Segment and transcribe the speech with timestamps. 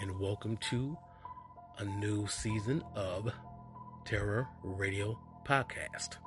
[0.00, 0.96] and welcome to
[1.78, 3.32] a new season of
[4.04, 6.18] Terror Radio Podcast.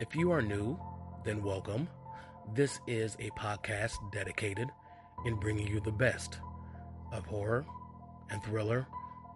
[0.00, 0.76] If you are new,
[1.24, 1.88] then welcome.
[2.54, 4.68] This is a podcast dedicated
[5.26, 6.40] in bringing you the best
[7.12, 7.64] of horror
[8.30, 8.84] and thriller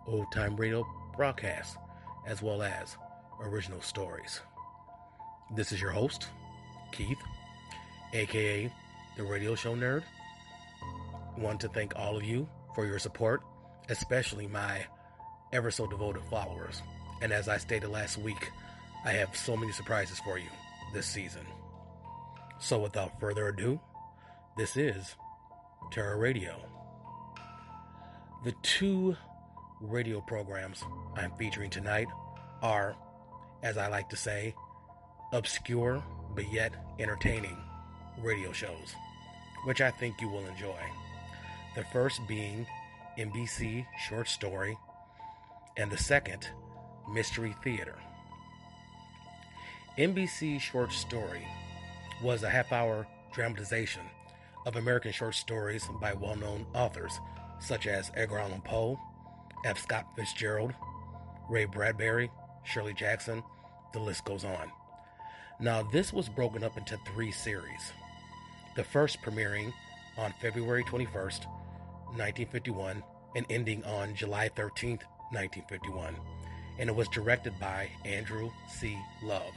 [0.08, 0.84] old time radio
[1.16, 1.76] broadcasts,
[2.26, 2.96] as well as
[3.42, 4.40] original stories.
[5.54, 6.26] This is your host,
[6.90, 7.18] Keith,
[8.12, 8.72] aka
[9.16, 10.02] the Radio Show Nerd.
[11.38, 13.42] Want to thank all of you for your support,
[13.88, 14.84] especially my
[15.52, 16.82] ever so devoted followers.
[17.22, 18.50] And as I stated last week,
[19.04, 20.48] I have so many surprises for you
[20.92, 21.46] this season.
[22.58, 23.80] So without further ado,
[24.56, 25.14] this is
[25.90, 26.56] Terror Radio.
[28.44, 29.16] The two
[29.80, 30.84] radio programs
[31.16, 32.08] I'm featuring tonight
[32.62, 32.94] are,
[33.62, 34.54] as I like to say,
[35.32, 36.02] obscure
[36.34, 37.56] but yet entertaining
[38.18, 38.94] radio shows,
[39.64, 40.78] which I think you will enjoy.
[41.76, 42.66] The first being
[43.18, 44.76] NBC Short Story,
[45.76, 46.48] and the second,
[47.12, 47.96] Mystery Theater.
[49.96, 51.46] NBC Short Story
[52.22, 54.02] was a half hour dramatization
[54.66, 57.18] of American short stories by well known authors
[57.60, 58.98] such as Edgar Allan Poe,
[59.64, 59.78] F.
[59.78, 60.72] Scott Fitzgerald,
[61.48, 62.30] Ray Bradbury,
[62.64, 63.42] Shirley Jackson,
[63.92, 64.72] the list goes on.
[65.60, 67.92] Now, this was broken up into three series.
[68.76, 69.72] The first premiering
[70.20, 71.46] on February 21st,
[72.16, 73.02] 1951,
[73.36, 75.02] and ending on July 13th,
[75.32, 76.14] 1951,
[76.78, 78.98] and it was directed by Andrew C.
[79.22, 79.52] Love.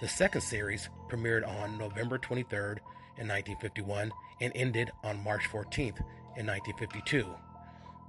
[0.00, 2.78] The second series premiered on November 23rd
[3.18, 5.98] in 1951 and ended on March 14th
[6.36, 7.26] in 1952.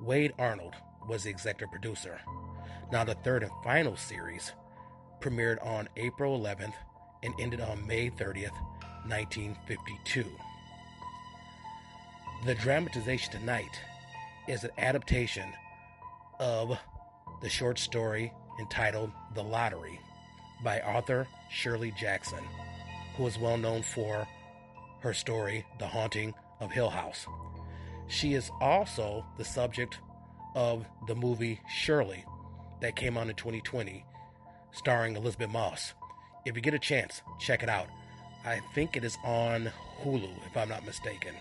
[0.01, 0.75] Wade Arnold
[1.07, 2.19] was the executive producer.
[2.91, 4.51] Now, the third and final series
[5.19, 6.73] premiered on April 11th
[7.23, 8.51] and ended on May 30th,
[9.07, 10.25] 1952.
[12.45, 13.81] The dramatization tonight
[14.47, 15.51] is an adaptation
[16.39, 16.78] of
[17.41, 20.00] the short story entitled The Lottery
[20.63, 22.44] by author Shirley Jackson,
[23.17, 24.28] who is well known for
[25.00, 27.25] her story, The Haunting of Hill House.
[28.09, 29.97] She is also the subject
[30.53, 32.23] of the movie Shirley
[32.79, 34.06] that came out in 2020,
[34.72, 35.95] starring Elisabeth Moss.
[36.45, 37.88] If you get a chance, check it out.
[38.45, 39.72] I think it is on
[40.03, 41.33] Hulu, if I'm not mistaken.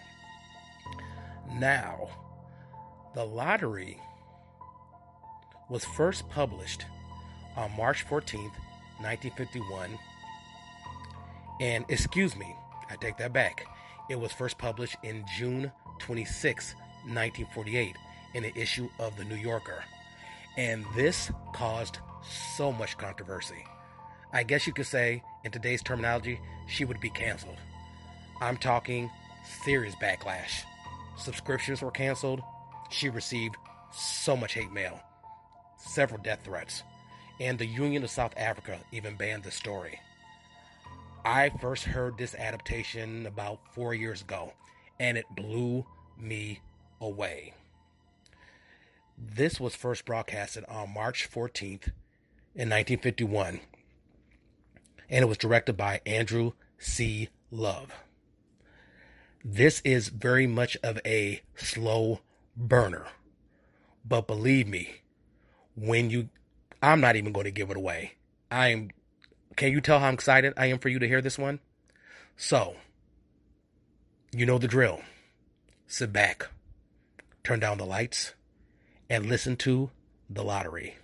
[1.53, 2.09] Now,
[3.15, 4.01] The Lottery
[5.69, 6.85] was first published
[7.57, 8.53] on March 14th,
[9.01, 9.99] 1951.
[11.61, 12.55] And excuse me,
[12.91, 13.65] I take that back.
[14.11, 17.97] It was first published in June 26, 1948,
[18.35, 19.85] in an issue of The New Yorker.
[20.57, 21.99] And this caused
[22.57, 23.65] so much controversy.
[24.33, 27.59] I guess you could say, in today's terminology, she would be canceled.
[28.41, 29.11] I'm talking
[29.65, 30.65] serious backlash.
[31.17, 32.41] Subscriptions were canceled.
[32.91, 33.57] She received
[33.93, 35.01] so much hate mail,
[35.79, 36.83] several death threats,
[37.41, 40.01] and the Union of South Africa even banned the story.
[41.25, 44.53] I first heard this adaptation about four years ago,
[45.01, 45.87] and it blew
[46.19, 46.61] me
[47.01, 47.55] away.
[49.17, 51.89] This was first broadcasted on March 14th
[52.55, 53.61] in 1951,
[55.09, 57.29] and it was directed by Andrew C.
[57.51, 58.04] Love.
[59.47, 62.21] This is very much of a slow
[62.57, 63.05] burner,
[64.03, 65.03] but believe me,
[65.77, 66.31] when you,
[66.83, 68.15] I'm not even going to give it away.
[68.51, 68.91] I am,
[69.55, 71.61] can you tell how excited I am for you to hear this one?
[72.39, 72.77] So,
[74.33, 75.03] you know the drill.
[75.87, 76.49] Sit back,
[77.43, 78.33] turn down the lights,
[79.11, 79.91] and listen to
[80.31, 80.97] The Lottery.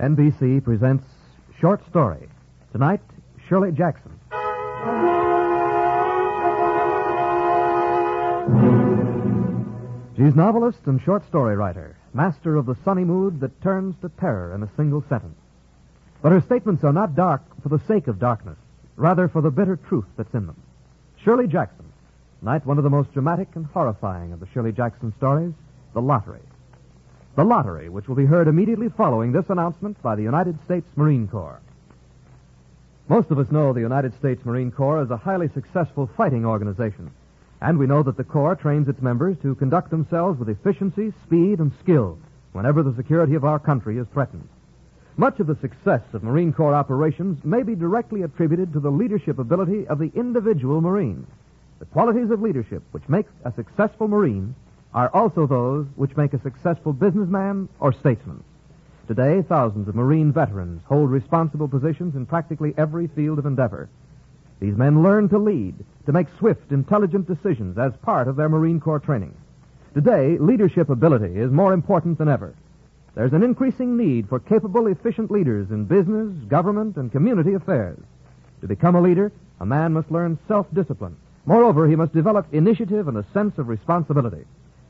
[0.00, 1.04] NBC presents
[1.60, 2.26] Short Story.
[2.72, 3.02] Tonight,
[3.46, 4.10] Shirley Jackson.
[10.16, 14.54] She's novelist and short story writer, master of the sunny mood that turns to terror
[14.54, 15.38] in a single sentence.
[16.22, 18.56] But her statements are not dark for the sake of darkness,
[18.96, 20.56] rather for the bitter truth that's in them.
[21.22, 21.92] Shirley Jackson,
[22.38, 25.52] tonight one of the most dramatic and horrifying of the Shirley Jackson stories,
[25.92, 26.40] The Lottery.
[27.36, 31.28] The Lottery, which will be heard immediately following this announcement by the United States Marine
[31.28, 31.60] Corps.
[33.08, 37.10] Most of us know the United States Marine Corps as a highly successful fighting organization.
[37.60, 41.60] And we know that the Corps trains its members to conduct themselves with efficiency, speed,
[41.60, 42.18] and skill
[42.52, 44.48] whenever the security of our country is threatened.
[45.16, 49.38] Much of the success of Marine Corps operations may be directly attributed to the leadership
[49.38, 51.26] ability of the individual Marine.
[51.78, 54.54] The qualities of leadership which make a successful Marine
[54.94, 58.42] are also those which make a successful businessman or statesman.
[59.06, 63.88] Today, thousands of Marine veterans hold responsible positions in practically every field of endeavor.
[64.60, 65.74] These men learn to lead,
[66.06, 69.34] to make swift, intelligent decisions as part of their Marine Corps training.
[69.94, 72.54] Today, leadership ability is more important than ever.
[73.14, 77.98] There's an increasing need for capable, efficient leaders in business, government, and community affairs.
[78.60, 81.16] To become a leader, a man must learn self-discipline.
[81.46, 84.44] Moreover, he must develop initiative and a sense of responsibility.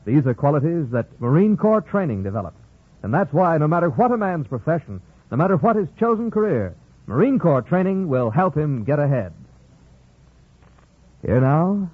[0.05, 2.57] These are qualities that Marine Corps training develops.
[3.03, 5.01] And that's why, no matter what a man's profession,
[5.31, 6.75] no matter what his chosen career,
[7.07, 9.33] Marine Corps training will help him get ahead.
[11.25, 11.89] Here now,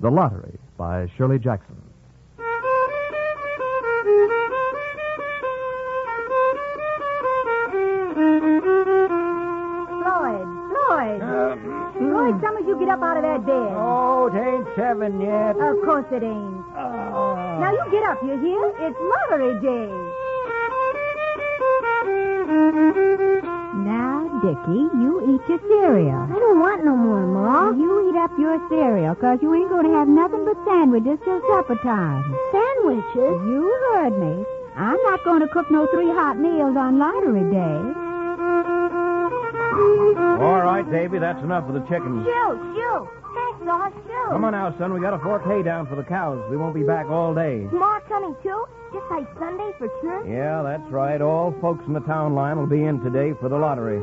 [0.00, 1.91] The Lottery by Shirley Jackson.
[12.32, 13.72] Floyd Summers, you get up out of that bed.
[13.76, 15.56] Oh, it ain't seven yet.
[15.56, 16.64] Of course it ain't.
[16.76, 17.58] Oh.
[17.60, 18.72] Now you get up, you hear?
[18.80, 19.92] It's lottery day.
[23.84, 26.24] Now, Dickie, you eat your cereal.
[26.30, 27.70] I don't want no more, Ma.
[27.70, 31.40] You eat up your cereal, because you ain't going to have nothing but sandwiches till
[31.48, 32.24] supper time.
[32.52, 33.36] Sandwiches?
[33.44, 34.44] You heard me.
[34.76, 38.11] I'm not going to cook no three hot meals on lottery day.
[40.42, 42.24] All right, Davy, that's enough for the chickens.
[42.24, 43.08] Shoo, shoo.
[43.34, 44.28] Hey, Saw, shoo.
[44.30, 44.92] Come on now, son.
[44.92, 46.42] We got a fork hay down for the cows.
[46.50, 47.66] We won't be back all day.
[47.72, 48.64] Ma coming too?
[48.92, 50.26] Just like Sunday for church?
[50.28, 51.20] Yeah, that's right.
[51.20, 54.00] All folks in the town line will be in today for the lottery.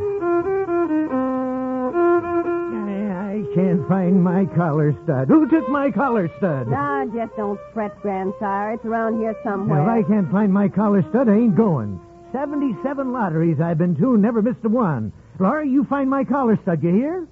[3.30, 5.28] I can't find my collar stud.
[5.28, 6.68] Who took my collar stud?
[6.68, 8.74] Now, just don't fret, grandsire.
[8.74, 9.84] It's around here somewhere.
[9.84, 12.00] Now, if I can't find my collar stud, I ain't going.
[12.32, 15.12] 77 lotteries I've been to, never missed a one.
[15.42, 17.26] Laura, you find my collar stud, you hear?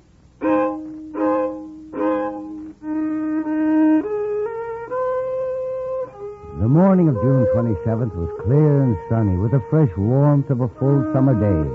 [6.59, 10.69] The morning of June 27th was clear and sunny with the fresh warmth of a
[10.79, 11.69] full summer day.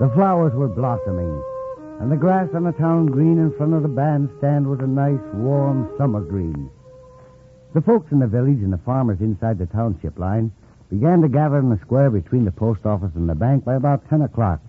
[0.00, 1.42] The flowers were blossoming,
[2.00, 5.20] and the grass on the town green in front of the bandstand was a nice,
[5.34, 6.70] warm summer green.
[7.74, 10.52] The folks in the village and the farmers inside the township line
[10.88, 14.08] began to gather in the square between the post office and the bank by about
[14.08, 14.60] 10 o'clock.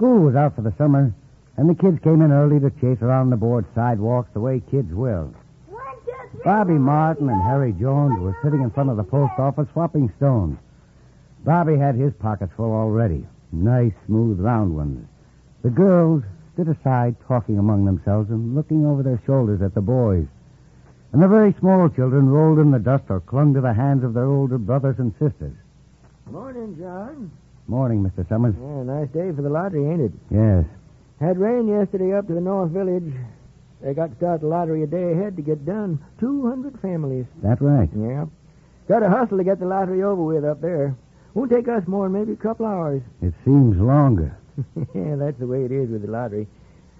[0.00, 1.12] School was out for the summer,
[1.58, 4.90] and the kids came in early to chase around the board sidewalks the way kids
[4.94, 5.34] will.
[5.66, 6.40] One, two, three.
[6.42, 10.56] Bobby Martin and Harry Jones were sitting in front of the post office swapping stones.
[11.44, 13.26] Bobby had his pockets full already.
[13.52, 15.06] Nice, smooth, round ones.
[15.60, 16.22] The girls
[16.54, 20.26] stood aside talking among themselves and looking over their shoulders at the boys.
[21.12, 24.14] And the very small children rolled in the dust or clung to the hands of
[24.14, 25.56] their older brothers and sisters.
[26.30, 27.30] Morning, John.
[27.70, 28.28] Morning, Mr.
[28.28, 28.56] Summers.
[28.58, 30.12] Yeah, nice day for the lottery, ain't it?
[30.28, 30.64] Yes.
[31.20, 33.14] Had rain yesterday up to the North Village.
[33.80, 36.02] They got to start the lottery a day ahead to get done.
[36.18, 37.26] 200 families.
[37.44, 37.88] That right.
[37.96, 38.26] Yeah.
[38.88, 40.96] Got to hustle to get the lottery over with up there.
[41.34, 43.02] Won't take us more than maybe a couple hours.
[43.22, 44.36] It seems longer.
[44.92, 46.48] yeah, that's the way it is with the lottery.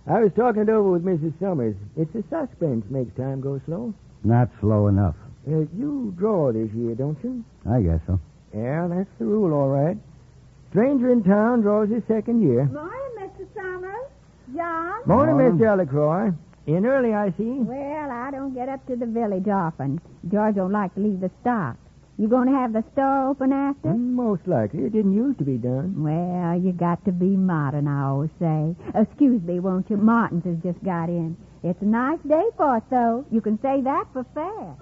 [0.07, 1.35] I was talking it over with Mrs.
[1.41, 1.75] Summers.
[1.97, 3.93] It's the suspense makes time go slow.
[4.23, 5.17] Not slow enough.
[5.51, 7.45] Uh, you draw this year, don't you?
[7.69, 8.21] I guess so.
[8.55, 9.97] Yeah, that's the rule, all right.
[10.71, 12.65] Stranger in town draws his second year.
[12.67, 13.47] Morning, Mr.
[13.55, 14.07] Summers.
[14.55, 15.01] John?
[15.07, 15.59] Morning, Morning.
[15.59, 16.33] Miss Delacroix.
[16.67, 17.59] In early, I see.
[17.67, 20.01] Well, I don't get up to the village often.
[20.31, 21.77] George don't like to leave the stock.
[22.19, 23.89] You going to have the store open after?
[23.89, 24.81] Mm, Most likely.
[24.85, 25.95] It didn't used to be done.
[26.05, 28.77] Well, you got to be modern, I always say.
[28.95, 29.97] Excuse me, won't you?
[29.97, 31.37] Martin's has just got in.
[31.65, 33.25] It's a nice day for it, though.
[33.33, 34.77] You can say that for fair.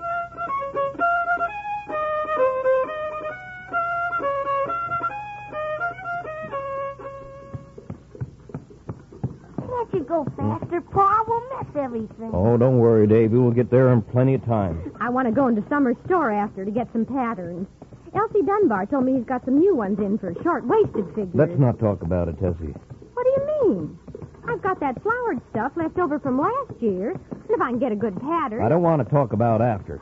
[9.78, 11.24] Can't you go faster, Pa?
[11.28, 12.30] We'll miss everything.
[12.32, 13.36] Oh, don't worry, Davy.
[13.36, 14.92] We'll get there in plenty of time.
[15.00, 17.68] I want to go into Summer's store after to get some patterns.
[18.12, 21.30] Elsie Dunbar told me he's got some new ones in for short-waisted figures.
[21.32, 22.74] Let's not talk about it, Tessie.
[23.14, 23.98] What do you mean?
[24.48, 27.92] I've got that flowered stuff left over from last year, and if I can get
[27.92, 28.64] a good pattern.
[28.64, 30.00] I don't want to talk about after.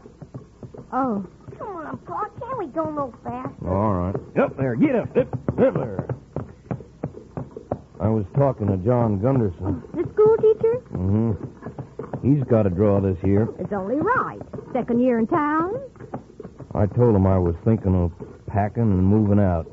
[0.91, 1.27] Oh,
[1.59, 2.29] Come on, Pa.
[2.41, 3.69] Can't we go no faster?
[3.69, 4.15] All right.
[4.39, 4.75] Up there.
[4.77, 5.15] Get up.
[5.17, 6.16] Up, up there.
[8.07, 9.83] I was talking to John Gunderson.
[9.93, 10.75] the school teacher?
[10.95, 11.35] Mm-hmm.
[12.23, 13.49] He's got to draw this year.
[13.59, 14.39] It's only right.
[14.73, 15.75] Second year in town.
[16.73, 18.13] I told him I was thinking of
[18.47, 19.67] packing and moving out.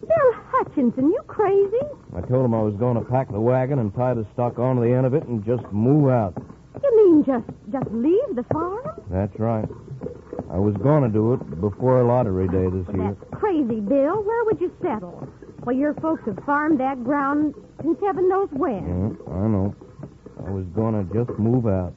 [0.00, 1.86] Bill Hutchinson, you crazy?
[2.16, 4.82] I told him I was going to pack the wagon and tie the stock onto
[4.82, 6.34] the end of it and just move out.
[6.82, 8.82] You mean just just leave the farm?
[9.08, 9.68] That's right.
[10.50, 13.14] I was going to do it before lottery day this year.
[13.14, 14.24] That's crazy, Bill.
[14.24, 15.28] Where would you settle?
[15.64, 18.82] Well, your folks have farmed that ground since heaven knows when.
[18.86, 19.74] Yeah, I know.
[20.46, 21.92] I was going to just move out.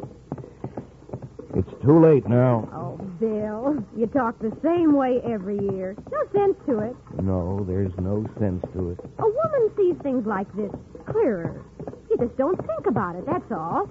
[1.55, 2.67] It's too late now.
[2.74, 5.96] Oh, Bill, you talk the same way every year.
[6.12, 6.96] No sense to it.
[7.22, 9.00] No, there's no sense to it.
[9.20, 10.72] A woman sees things like this
[11.05, 11.63] clearer.
[12.10, 13.89] You just don't think about it, that's all.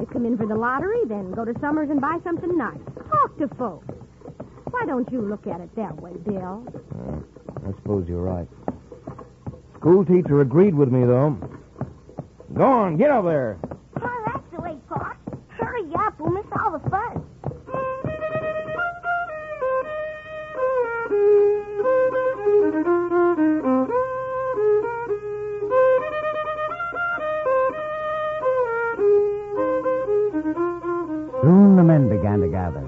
[0.00, 2.78] You come in for the lottery, then go to Summers and buy something nice.
[3.10, 3.86] Talk to folks.
[4.70, 6.66] Why don't you look at it that way, Bill?
[6.92, 8.48] Uh, I suppose you're right.
[9.84, 11.36] School teacher agreed with me, though.
[12.54, 13.58] Go on, get up there.
[14.00, 15.14] Oh, that's the way, Pop.
[15.60, 16.18] Hurry up.
[16.18, 17.22] We'll miss all the fun.
[31.42, 32.82] Soon the men began to gather,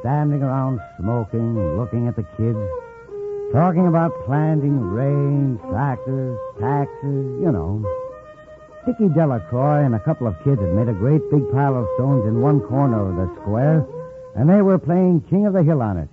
[0.00, 2.58] standing around smoking, looking at the kids,
[3.52, 7.82] talking about planting, rain, tractors, taxes, you know.
[8.86, 12.26] Dickie Delacroix and a couple of kids had made a great big pile of stones
[12.26, 13.86] in one corner of the square,
[14.34, 16.08] and they were playing King of the Hill on it.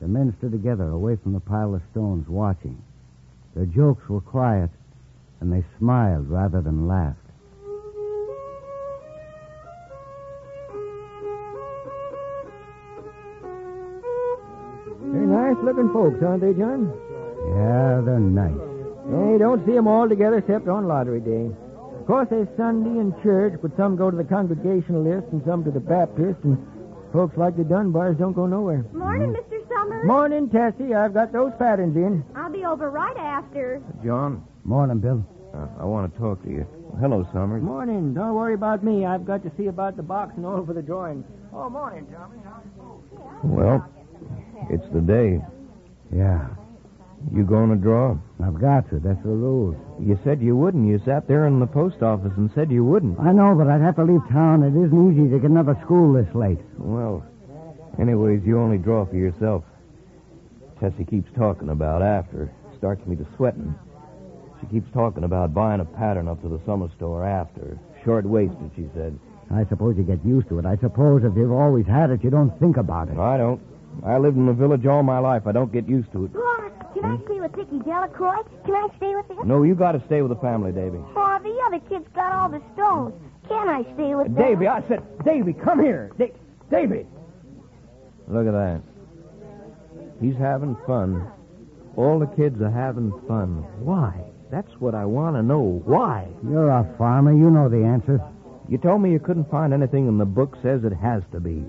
[0.00, 2.82] The men stood together away from the pile of stones, watching.
[3.54, 4.70] Their jokes were quiet,
[5.40, 7.23] and they smiled rather than laughed.
[15.44, 16.88] Nice looking folks, aren't they, John?
[17.48, 18.56] Yeah, they're nice.
[19.10, 21.50] You don't see 'em all together except on lottery day.
[22.00, 25.70] Of course, there's Sunday and church, but some go to the Congregationalist and some to
[25.70, 26.56] the Baptist, and
[27.12, 28.84] folks like the Dunbars don't go nowhere.
[28.94, 29.60] Morning, Mr.
[29.68, 30.06] Summers.
[30.06, 30.94] Morning, Tessie.
[30.94, 32.24] I've got those patterns in.
[32.34, 33.80] I'll be over right after.
[34.02, 35.22] John, Morning, Bill.
[35.54, 36.66] uh, I want to talk to you.
[37.00, 37.62] Hello, Summers.
[37.62, 38.14] Morning.
[38.14, 39.04] Don't worry about me.
[39.04, 41.24] I've got to see about the box and all for the drawing.
[41.52, 42.38] Oh, morning, Tommy.
[43.42, 43.84] Well,
[44.70, 45.40] it's the day.
[46.14, 46.48] Yeah,
[47.32, 48.16] You going to draw?
[48.44, 48.98] I've got to.
[49.00, 49.76] That's the rules.
[50.00, 50.86] You said you wouldn't.
[50.86, 53.18] You sat there in the post office and said you wouldn't.
[53.18, 54.62] I know, but I'd have to leave town.
[54.62, 56.58] It isn't easy to get another school this late.
[56.78, 57.24] Well,
[57.98, 59.64] anyways, you only draw for yourself.
[60.80, 62.50] Tessie keeps talking about after.
[62.76, 63.74] Starts me to sweating.
[64.60, 67.78] She keeps talking about buying a pattern up to the summer store after.
[68.04, 69.18] Short waisted, she said.
[69.50, 70.66] I suppose you get used to it.
[70.66, 73.18] I suppose if you've always had it, you don't think about it.
[73.18, 73.60] I don't.
[74.02, 75.46] I lived in the village all my life.
[75.46, 76.32] I don't get used to it.
[76.32, 77.24] Pop, can I hmm?
[77.24, 78.42] stay with Dickie Delacroix?
[78.64, 79.46] Can I stay with him?
[79.46, 80.98] No, you got to stay with the family, Davy.
[80.98, 83.14] Oh, the other kids got all the stones.
[83.48, 84.42] Can I stay with them?
[84.42, 86.10] Davy, I said, Davy, come here.
[86.18, 86.32] Da-
[86.70, 87.06] Davy.
[88.28, 88.82] Look at that.
[90.20, 91.30] He's having fun.
[91.96, 93.64] All the kids are having fun.
[93.80, 94.12] Why?
[94.50, 95.82] That's what I want to know.
[95.84, 96.28] Why?
[96.48, 97.32] You're a farmer.
[97.32, 98.20] You know the answer.
[98.68, 101.64] You told me you couldn't find anything in the book says it has to be.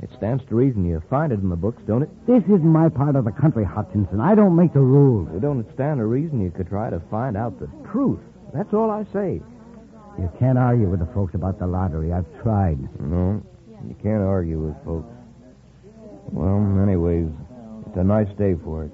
[0.00, 2.26] It stands to reason you find it in the books, don't it?
[2.26, 4.20] This isn't my part of the country, Hutchinson.
[4.20, 5.28] I don't make the rules.
[5.34, 8.20] It don't stand to reason you could try to find out the truth.
[8.54, 9.40] That's all I say.
[10.18, 12.12] You can't argue with the folks about the lottery.
[12.12, 12.78] I've tried.
[13.00, 13.42] No,
[13.86, 15.12] you can't argue with folks.
[16.30, 17.28] Well, anyways,
[17.86, 18.92] it's a nice day for it.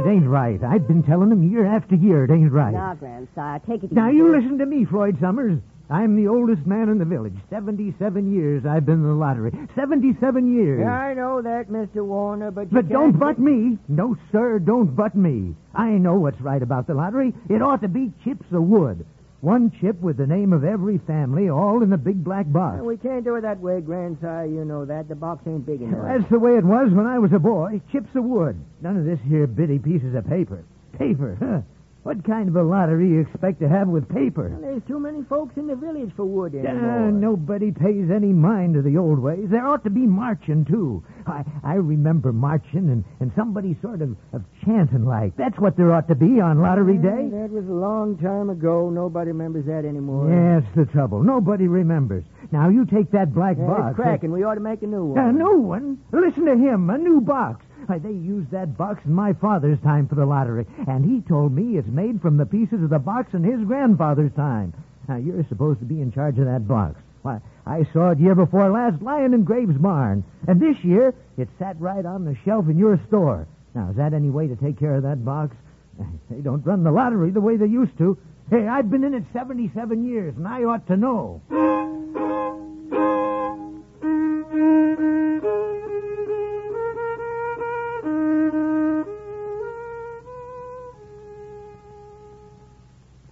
[0.00, 0.62] It ain't right.
[0.64, 2.72] I've been telling them year after year it ain't right.
[2.72, 5.60] Now, grandsire, take it Now, you listen to me, Floyd Summers.
[5.90, 7.34] I'm the oldest man in the village.
[7.50, 9.52] 77 years I've been in the lottery.
[9.74, 10.80] 77 years.
[10.80, 12.02] Yeah, I know that, Mr.
[12.02, 13.76] Warner, but you But don't butt me.
[13.88, 15.54] No, sir, don't butt me.
[15.74, 17.34] I know what's right about the lottery.
[17.50, 19.04] It ought to be chips of wood.
[19.40, 22.82] One chip with the name of every family, all in the big black box.
[22.82, 24.44] We can't do it that way, grandsire.
[24.44, 25.08] You know that.
[25.08, 26.04] The box ain't big enough.
[26.04, 27.80] That's the way it was when I was a boy.
[27.90, 28.60] Chips of wood.
[28.82, 30.62] None of this here bitty pieces of paper.
[30.98, 31.62] Paper, huh?
[32.02, 34.48] What kind of a lottery you expect to have with paper?
[34.48, 37.10] Well, there's too many folks in the village for wood Uh, anymore.
[37.12, 39.48] nobody pays any mind to the old ways.
[39.50, 41.04] There ought to be marching, too.
[41.26, 45.36] I, I remember marching and, and somebody sort of, of chanting like.
[45.36, 47.28] That's what there ought to be on lottery Yeah, day.
[47.32, 48.88] That was a long time ago.
[48.88, 50.30] Nobody remembers that anymore.
[50.30, 51.22] Yeah, that's the trouble.
[51.22, 52.24] Nobody remembers.
[52.50, 53.90] Now, you take that black Yeah, box.
[53.90, 54.32] it's cracking.
[54.32, 55.18] We ought to make a new one.
[55.22, 55.98] A new one?
[56.12, 57.64] Listen to him, a new box.
[57.86, 61.52] Why, they used that box in my father's time for the lottery, and he told
[61.52, 64.72] me it's made from the pieces of the box in his grandfather's time.
[65.08, 66.96] Now, you're supposed to be in charge of that box.
[67.22, 71.48] Why, I saw it year before last lying in Graves' barn, and this year it
[71.58, 73.46] sat right on the shelf in your store.
[73.74, 75.56] Now, is that any way to take care of that box?
[76.30, 78.16] They don't run the lottery the way they used to.
[78.50, 81.42] Hey, I've been in it 77 years, and I ought to know.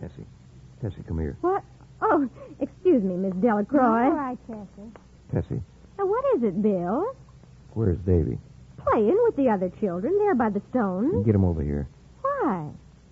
[0.01, 0.27] Tessie.
[0.81, 1.37] Tessie, come here.
[1.41, 1.65] What?
[2.01, 2.29] Oh,
[2.61, 4.05] excuse me, Miss Delacroix.
[4.07, 4.91] All right, Tessie.
[5.33, 5.63] Tessie,
[5.99, 7.15] Now, what is it, Bill?
[7.75, 8.39] where's Davy?
[8.79, 11.23] Playing with the other children there by the stone.
[11.25, 11.89] Get him over here.
[12.23, 12.69] Why?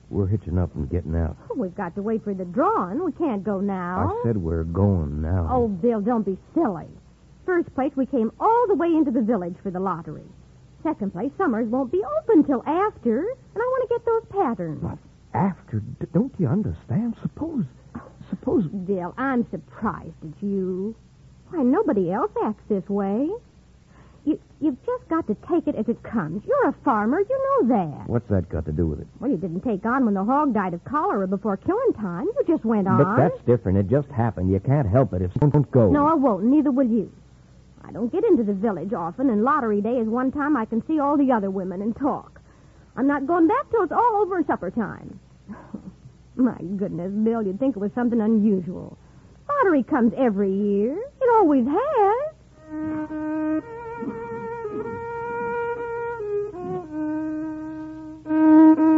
[0.08, 1.36] We're hitching up and getting out.
[1.50, 3.04] Oh, we've got to wait for the drawing.
[3.04, 4.16] We can't go now.
[4.22, 5.48] I said we're going now.
[5.50, 6.86] Oh, Bill, don't be silly.
[7.44, 10.24] First place, we came all the way into the village for the lottery.
[10.86, 14.78] Second place, Summers won't be open till after, and I want to get those patterns.
[14.80, 14.98] But
[15.34, 17.16] after, d- don't you understand?
[17.22, 17.64] Suppose,
[18.30, 18.66] suppose.
[18.68, 20.94] Bill, I'm surprised at you.
[21.50, 23.28] Why, nobody else acts this way.
[24.24, 26.44] You, you've just got to take it as it comes.
[26.46, 27.18] You're a farmer.
[27.18, 28.08] You know that.
[28.08, 29.08] What's that got to do with it?
[29.18, 32.26] Well, you didn't take on when the hog died of cholera before killing time.
[32.26, 32.98] You just went on.
[33.02, 33.78] But that's different.
[33.78, 34.50] It just happened.
[34.52, 35.90] You can't help it if you don't go.
[35.90, 36.44] No, I won't.
[36.44, 37.10] Neither will you.
[37.86, 40.84] I don't get into the village often, and lottery day is one time I can
[40.88, 42.40] see all the other women and talk.
[42.96, 45.20] I'm not going back till it's all over supper time.
[46.36, 48.98] My goodness, Bill, you'd think it was something unusual.
[49.48, 50.98] Lottery comes every year.
[50.98, 52.32] It always has.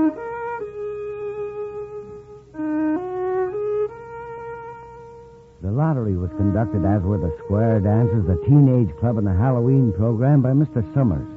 [5.68, 9.92] The lottery was conducted, as were the square dances, the teenage club, and the Halloween
[9.92, 10.80] program by Mr.
[10.94, 11.28] Summers,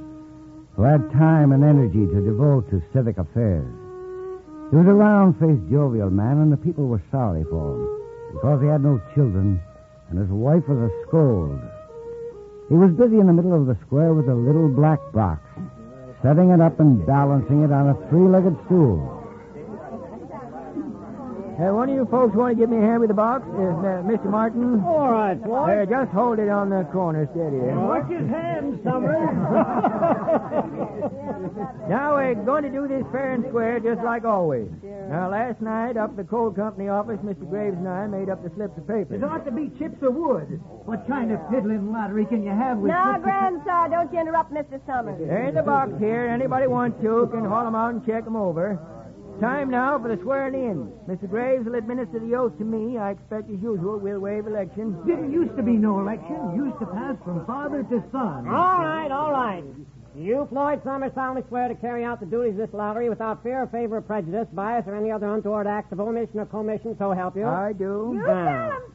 [0.77, 3.67] who had time and energy to devote to civic affairs.
[4.69, 8.67] He was a round-faced, jovial man, and the people were sorry for him because he
[8.69, 9.59] had no children,
[10.09, 11.59] and his wife was a scold.
[12.69, 15.41] He was busy in the middle of the square with a little black box,
[16.23, 19.20] setting it up and balancing it on a three-legged stool.
[21.61, 23.45] Hey, one of you folks want to give me a hand with the box?
[23.45, 24.25] Is uh, uh Mr.
[24.25, 24.81] Martin?
[24.81, 27.61] All right, uh, Hey, just hold it on the corner steady.
[27.77, 29.29] Watch his hands, Summers.
[31.89, 34.69] Now we're going to do this fair and square just like always.
[35.09, 37.47] Now, last night up at the coal company office, Mr.
[37.49, 39.15] Graves and I made up the slips of paper.
[39.15, 40.61] It ought to be chips of wood.
[40.85, 44.19] What kind of piddling lottery can you have with Now, chips of- Grandson, don't you
[44.19, 44.79] interrupt Mr.
[44.85, 45.19] Summers.
[45.19, 46.25] They're in the box here.
[46.25, 48.79] Anybody wants to can haul them out and check them over.
[49.41, 50.93] Time now for the swearing in.
[51.09, 51.27] Mr.
[51.27, 52.99] Graves will administer the oath to me.
[52.99, 54.95] I expect, as usual, we'll waive election.
[55.07, 56.53] Didn't used to be no election.
[56.55, 58.47] Used to pass from father to son.
[58.47, 59.63] all right, all right.
[60.15, 63.65] You, Floyd Summers, solemnly swear to carry out the duties of this lottery without fear,
[63.67, 67.37] favor, or prejudice, bias, or any other untoward acts of omission or commission, so help
[67.37, 67.45] you.
[67.45, 68.21] I do.
[68.27, 68.77] Ah.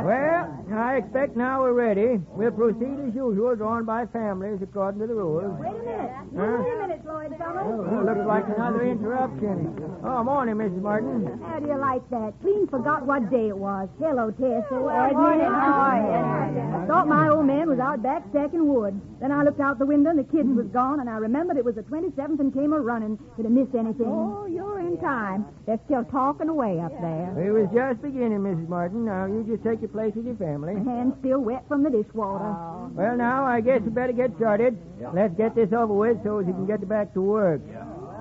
[0.00, 2.20] Well, I expect now we're ready.
[2.30, 5.58] We'll proceed as usual, drawn by families according to the rules.
[5.60, 6.10] Wait a minute.
[6.36, 6.56] Huh?
[6.62, 7.66] Wait a minute, Floyd Summers.
[7.66, 9.76] Oh, looks like another interruption.
[10.04, 10.80] Oh, morning, Mrs.
[10.80, 11.40] Martin.
[11.44, 12.32] How do you like that?
[12.40, 13.88] Clean forgot what day it was.
[13.98, 14.64] Hello, Tessie.
[14.70, 15.46] Well, morning.
[15.46, 16.60] How are you?
[16.82, 19.00] I thought my old man was out back stacking wood.
[19.20, 21.64] Then I looked out the window and the kids was gone, and I remembered it
[21.64, 23.18] was the 27th and came a running.
[23.36, 24.06] Did I miss anything?
[24.06, 25.44] Oh, you're in time.
[25.66, 27.34] They're still talking away up there.
[27.34, 28.68] We was just beginning, Mrs.
[28.68, 29.06] Martin.
[29.06, 30.74] Now, you just take your place with your family.
[30.76, 32.54] My hand's still wet from the dishwater.
[32.94, 34.78] Well, now, I guess we better get started.
[35.12, 37.60] Let's get this over with so we can get back to work.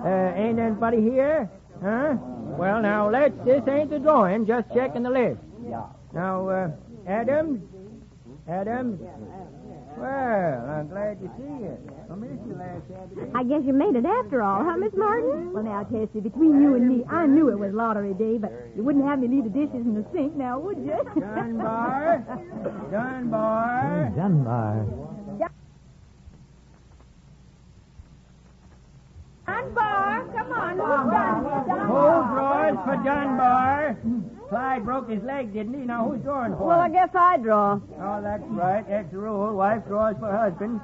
[0.03, 1.47] Uh, ain't anybody here?
[1.83, 2.15] Huh?
[2.57, 3.35] Well, now, let's.
[3.45, 5.41] This ain't the drawing, just checking the list.
[6.11, 6.71] Now, uh,
[7.05, 7.61] Adams?
[8.47, 8.99] Adams?
[9.97, 11.77] Well, I'm glad to see you.
[12.09, 13.31] I missed you last Saturday.
[13.35, 15.51] I guess you made it after all, huh, Miss Martin?
[15.51, 18.83] Well, now, Tessie, between you and me, I knew it was lottery day, but you
[18.83, 20.95] wouldn't have me leave the dishes in the sink now, would you?
[21.19, 22.23] Dunbar?
[22.91, 24.13] Dunbar?
[24.15, 24.85] Dunbar.
[29.45, 30.77] Dunbar, come on.
[31.89, 33.97] Who's drawing for Dunbar?
[34.49, 35.85] Clyde broke his leg, didn't he?
[35.85, 36.93] Now, who's drawing for Well, I him?
[36.93, 37.79] guess I draw.
[38.01, 38.83] Oh, that's right.
[38.89, 39.53] That's the rule.
[39.55, 40.81] Wife draws for husband.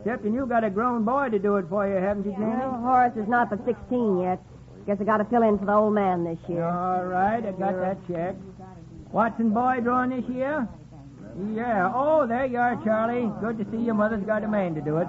[0.00, 2.44] Except you got a grown boy to do it for you, haven't you, Jenny?
[2.58, 4.38] Well, Horace is not but 16 yet.
[4.86, 6.64] Guess I got to fill in for the old man this year.
[6.64, 8.34] All right, I got that check.
[9.12, 10.68] Watson boy drawing this year?
[11.54, 11.90] Yeah.
[11.94, 13.30] Oh, there you are, Charlie.
[13.40, 15.08] Good to see your mother's got a man to do it.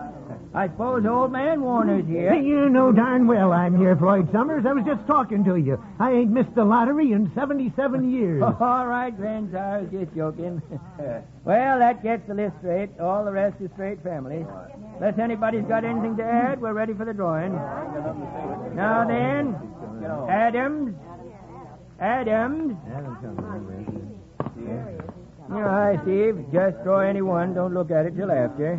[0.56, 2.34] I suppose old man Warner's here.
[2.34, 4.66] You know darn well I'm here, Floyd Summers.
[4.66, 5.84] I was just talking to you.
[6.00, 8.42] I ain't missed the lottery in 77 years.
[8.60, 10.62] All right, Vince, I was just joking.
[11.44, 12.90] well, that gets the list straight.
[13.00, 14.46] All the rest is straight families.
[14.96, 17.54] Unless anybody's got anything to add, we're ready for the drawing.
[18.74, 19.56] Now then,
[20.30, 20.96] Adams.
[22.00, 22.78] Adams.
[25.50, 26.46] Hi, Steve.
[26.52, 27.54] Just draw any one.
[27.54, 28.76] Don't look at it till after.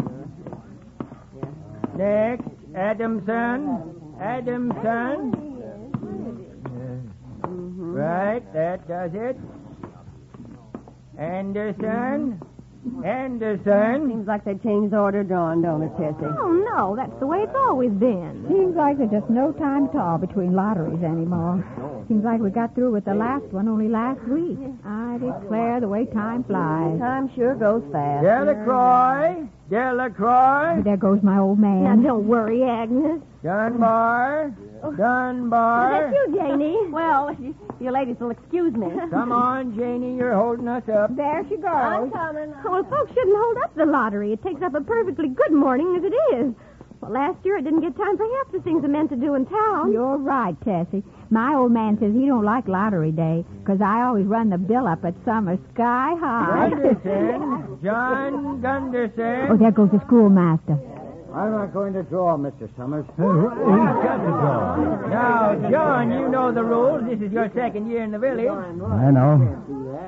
[1.96, 4.14] Next, Adamson.
[4.20, 5.33] Adamson.
[7.48, 9.37] Right, that does it.
[11.18, 12.40] Anderson.
[13.05, 14.09] Anderson.
[14.09, 16.27] Seems like they changed the order of drawing, don't it, Tessie?
[16.27, 18.46] Oh, no, that's the way it's always been.
[18.49, 21.64] Seems like there's just no time at all between lotteries anymore.
[22.09, 24.59] Seems like we got through with the last one only last week.
[24.85, 26.99] I declare the way time flies.
[26.99, 28.25] Time sure goes fast.
[28.25, 29.49] Delacroix.
[29.70, 30.83] Delacroix.
[30.85, 32.03] There goes my old man.
[32.03, 33.20] Now, don't worry, Agnes.
[33.42, 34.55] Dunbar.
[34.83, 34.92] Oh.
[34.92, 36.07] Dunbar.
[36.07, 36.87] Is that you, Janie?
[36.90, 37.37] Well,
[37.81, 38.89] you, you ladies will excuse me.
[39.11, 41.15] Come on, Janie, you're holding us up.
[41.17, 41.67] There she goes.
[41.67, 42.53] I'm coming.
[42.65, 44.33] Well, folks shouldn't hold up the lottery.
[44.33, 46.55] It takes up a perfectly good morning as it is.
[47.01, 49.35] Well, last year I didn't get time for half the things I meant to do
[49.35, 49.93] in town.
[49.93, 51.05] You're right, Tessie.
[51.29, 54.87] My old man says he don't like lottery day 'cause I always run the bill
[54.87, 56.71] up at summer sky high.
[56.71, 57.79] Gunderson.
[57.83, 59.49] John Gunderson.
[59.51, 60.79] oh, there goes the schoolmaster.
[61.37, 62.66] I'm not going to draw, Mr.
[62.79, 63.05] Summers.
[63.16, 65.07] He's got to draw.
[65.09, 67.05] Now, John, you know the rules.
[67.05, 68.49] This is your second year in the village.
[68.49, 69.62] I know.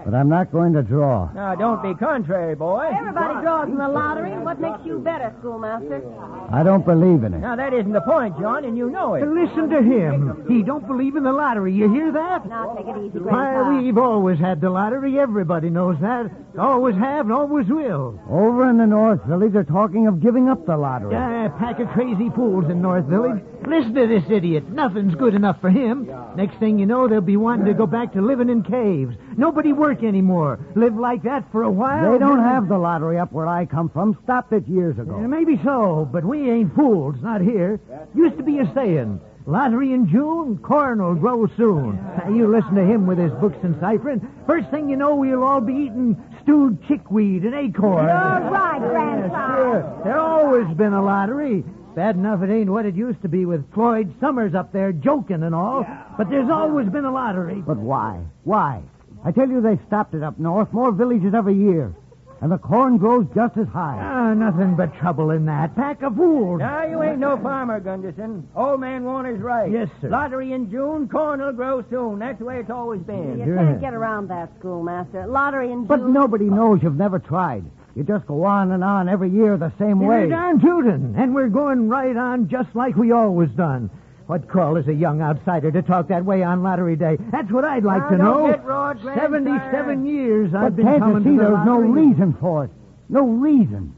[0.07, 1.31] But I'm not going to draw.
[1.35, 2.89] Now, don't be contrary, boy.
[2.97, 4.31] Everybody draws in the lottery.
[4.39, 6.03] What makes you better, schoolmaster?
[6.51, 7.41] I don't believe in it.
[7.41, 9.27] Now, that isn't the point, John, and you know it.
[9.29, 10.47] Listen to him.
[10.49, 11.75] He don't believe in the lottery.
[11.75, 12.49] You hear that?
[12.49, 13.83] Now take it easy, Why, Grandpa.
[13.83, 15.19] we've always had the lottery.
[15.19, 16.31] Everybody knows that.
[16.59, 18.19] Always have and always will.
[18.31, 21.18] Over in the North Village, they're talking of giving up the lottery.
[21.19, 23.43] A pack of crazy fools in North Village.
[23.67, 24.69] Listen to this idiot.
[24.69, 26.09] Nothing's good enough for him.
[26.37, 29.17] Next thing you know, they'll be wanting to go back to living in caves.
[29.37, 30.61] Nobody work anymore.
[30.77, 32.13] Live like that for a while.
[32.13, 34.17] They don't have the lottery up where I come from.
[34.23, 35.19] Stopped it years ago.
[35.21, 37.81] Yeah, maybe so, but we ain't fools, not here.
[38.15, 41.99] Used to be a saying, lottery in June, corn will grow soon.
[42.33, 44.21] You listen to him with his books and ciphering.
[44.47, 48.05] First thing you know, we'll all be eating stewed chickweed and acorn.
[48.07, 49.57] You're right, Yeah, Grandpa.
[49.57, 50.01] sure.
[50.05, 51.65] There always been a lottery.
[51.97, 55.43] Bad enough it ain't what it used to be with Floyd Summers up there joking
[55.43, 55.85] and all.
[56.17, 57.61] But there's always been a lottery.
[57.67, 58.21] But why?
[58.45, 58.83] Why?
[59.25, 60.73] I tell you, they've stopped it up north.
[60.73, 61.93] More villages every year.
[62.41, 63.99] And the corn grows just as high.
[64.01, 65.75] Ah, nothing but trouble in that.
[65.75, 66.61] Pack of fools.
[66.61, 68.47] Now, you ain't no farmer, Gunderson.
[68.55, 69.69] Old man Warner's right.
[69.71, 70.09] Yes, sir.
[70.09, 72.21] Lottery in June, corn will grow soon.
[72.21, 73.39] That's the way it's always been.
[73.41, 73.57] You Sure.
[73.57, 75.27] can't get around that, schoolmaster.
[75.27, 75.87] Lottery in June.
[75.87, 77.65] But nobody knows you've never tried.
[77.97, 80.29] You just go on and on every year the same You're way.
[80.29, 83.91] darn tootin', and we're going right on just like we always done.
[84.29, 87.17] What call is a young outsider to talk that way on lottery day?
[87.33, 88.47] That's what I'd like Now, to don't know.
[88.49, 89.25] get wrought, grandsire.
[89.27, 92.65] Seventy-seven years I've But been can't coming you see to the there's no reason for
[92.67, 92.71] it?
[93.09, 93.95] No reason.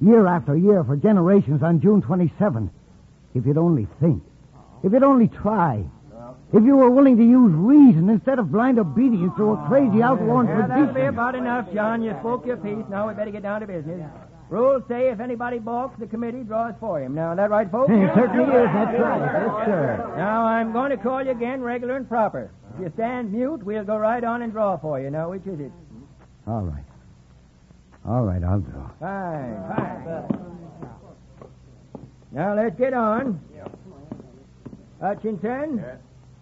[0.00, 2.68] Year after year for generations on June 27th.
[3.36, 4.24] If you'd only think.
[4.82, 5.84] If you'd only try.
[6.52, 10.42] If you were willing to use reason instead of blind obedience to a crazy outlaw
[10.42, 12.02] Yeah, that'll be about enough, John.
[12.02, 12.84] You spoke your piece.
[12.90, 14.10] Now we better get down to business.
[14.50, 17.14] Rules say if anybody balks, the committee draws for him.
[17.14, 17.90] Now, is that right, folks?
[17.94, 18.68] It certainly is.
[18.74, 19.20] That's right.
[19.20, 20.14] Yes, sir.
[20.16, 22.50] Now, I'm going to call you again regular and proper.
[22.74, 25.08] If you stand mute, we'll go right on and draw for you.
[25.10, 25.70] Now, which is it?
[26.48, 26.82] All right.
[28.04, 28.90] All right, I'll draw.
[28.98, 31.48] Fine, fine.
[32.32, 33.40] Now, let's get on.
[35.00, 35.84] Hutchinson.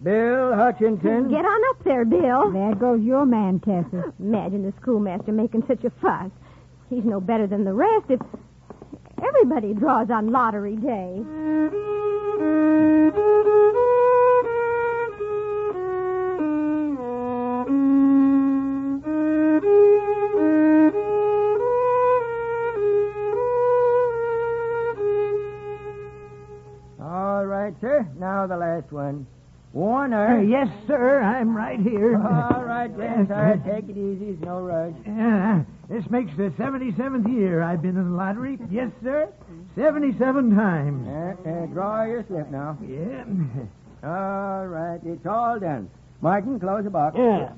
[0.01, 1.29] Bill Hutchinson.
[1.29, 2.51] Get on up there, Bill.
[2.51, 4.03] There goes your man, Tessie.
[4.19, 6.31] Imagine the schoolmaster making such a fuss.
[6.89, 8.19] He's no better than the rest if
[9.23, 11.21] everybody draws on lottery day.
[26.99, 28.07] All right, sir.
[28.17, 29.27] Now the last one.
[29.73, 30.41] Uh, Warner.
[30.43, 31.21] yes, sir.
[31.21, 32.15] I'm right here.
[32.17, 33.61] All right, Grandsire.
[33.65, 34.31] Take it easy.
[34.31, 34.93] It's no rush.
[35.05, 38.57] Yeah, this makes the 77th year I've been in the lottery.
[38.71, 39.29] Yes, sir.
[39.75, 41.07] 77 times.
[41.07, 42.77] Uh, uh, draw your slip now.
[42.87, 43.25] Yeah.
[44.03, 45.89] All right, it's all done.
[46.21, 47.15] Martin, close the box.
[47.17, 47.49] Yeah.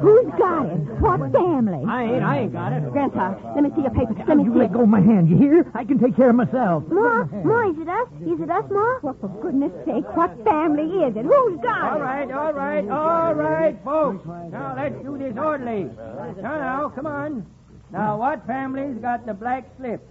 [0.00, 0.78] Who's got it?
[1.00, 1.82] What family?
[1.88, 2.90] I ain't, I ain't got it.
[2.92, 4.16] Grandpa, let me see your papers.
[4.28, 4.72] Let me You see let it.
[4.74, 5.70] go of my hand, you hear?
[5.74, 6.84] I can take care of myself.
[6.88, 8.08] Ma, Ma, is it us?
[8.22, 8.98] Is it us, Ma?
[9.02, 11.24] Well, for goodness sake, what family is it?
[11.24, 12.02] Who's got All it?
[12.02, 14.24] right, all right, all right, folks.
[14.52, 15.84] Now let's do this orderly.
[16.42, 17.46] Now, now, come on.
[17.90, 20.06] Now, what family's got the black slip?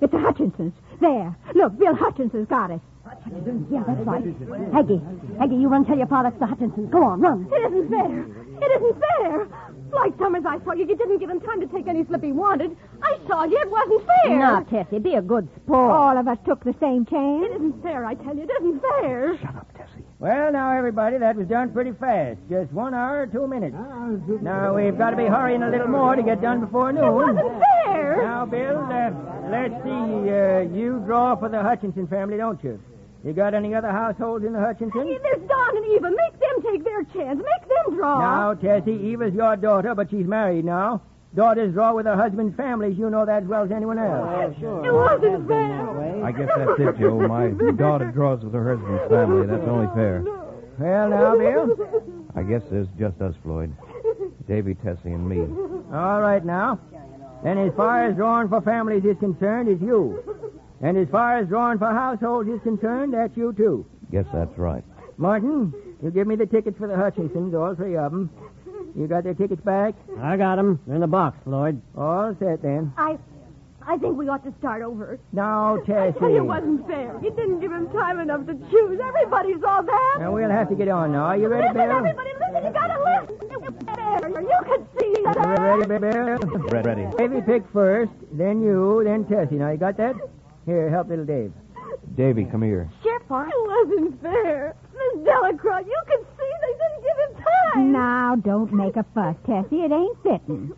[0.00, 0.72] It's the Hutchinsons.
[1.00, 1.34] There.
[1.54, 2.80] Look, Bill Hutchinson's got it.
[3.70, 4.24] Yeah, that's right.
[4.74, 5.00] Aggie,
[5.40, 6.90] Aggie, you run tell your father it's the Hutchinsons.
[6.90, 7.48] Go on, run.
[7.52, 8.22] It isn't fair.
[8.60, 9.48] It isn't fair.
[9.92, 10.86] Like Summers, I saw you.
[10.86, 12.76] You didn't give him time to take any slip he wanted.
[13.02, 13.56] I saw you.
[13.58, 14.38] It wasn't fair.
[14.38, 15.90] Now, Tessie, be a good sport.
[15.90, 17.54] All of us took the same It chance.
[17.56, 18.42] isn't fair, I tell you.
[18.42, 19.38] It isn't fair.
[19.38, 20.04] Shut up, Tessie.
[20.18, 22.38] Well, now, everybody, that was done pretty fast.
[22.50, 23.76] Just one hour, two minutes.
[24.42, 27.14] Now, we've got to be hurrying a little more to get done before It noon.
[27.14, 28.16] wasn't fair.
[28.22, 29.10] Now, Bill, uh,
[29.48, 30.30] let's see.
[30.30, 32.78] Uh, you draw for the Hutchinson family, don't you?
[33.24, 35.18] You got any other households in the Hutchinson?
[35.22, 36.10] There's Don and Eva.
[36.10, 37.38] Make them take their chance.
[37.38, 38.18] Make them draw.
[38.20, 41.02] Now, Tessie, Eva's your daughter, but she's married now.
[41.34, 42.96] Daughters draw with her husband's families.
[42.96, 44.54] You know that as well as anyone else.
[44.56, 44.86] Oh, sure.
[44.86, 46.24] It wasn't fair.
[46.24, 47.28] I guess that's it, Joe.
[47.28, 49.46] My daughter draws with her husband's family.
[49.46, 50.22] That's only oh, fair.
[50.78, 52.22] Well, now, Bill.
[52.34, 53.74] I guess there's just us, Floyd.
[54.46, 55.40] Davy, Tessie, and me.
[55.92, 56.80] All right, now.
[57.44, 60.22] And as far as drawing for families is concerned, it's you.
[60.80, 63.84] And as far as drawing for households is concerned, that's you, too.
[64.12, 64.84] Guess that's right.
[65.16, 68.30] Martin, you give me the tickets for the Hutchinsons, all three of them.
[68.96, 69.94] You got their tickets back?
[70.20, 70.80] I got them.
[70.86, 71.80] They're in the box, Floyd.
[71.96, 72.92] All set, then.
[72.96, 73.18] I,
[73.86, 75.18] I think we ought to start over.
[75.32, 77.18] Now, I tell you, it wasn't fair.
[77.22, 79.00] You didn't give him time enough to choose.
[79.04, 80.16] Everybody saw that.
[80.20, 81.24] Now, we'll have to get on now.
[81.26, 81.96] Are you ready, listen, Bill?
[81.96, 82.64] everybody, listen.
[82.66, 83.50] You gotta listen.
[83.50, 84.28] It was fair.
[84.40, 85.58] You could see You that.
[85.60, 86.80] ready, Bill?
[86.82, 87.16] Ready.
[87.18, 89.56] Davy pick first, then you, then Tessie.
[89.56, 90.14] Now, you got that?
[90.68, 91.50] Here, help little Dave.
[92.14, 92.90] Davy, come here.
[93.02, 93.44] Sure, Pa.
[93.44, 94.76] It wasn't fair.
[94.92, 97.92] Miss Delacroix, you could see they didn't give him time.
[97.92, 99.84] Now, don't make a fuss, Tessie.
[99.84, 100.72] It ain't fitting.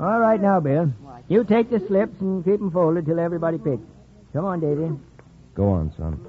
[0.00, 0.90] All right, now, Bill.
[1.28, 3.82] You take the slips and keep them folded till everybody picks.
[4.32, 4.98] Come on, Davy.
[5.54, 6.24] Go on, son.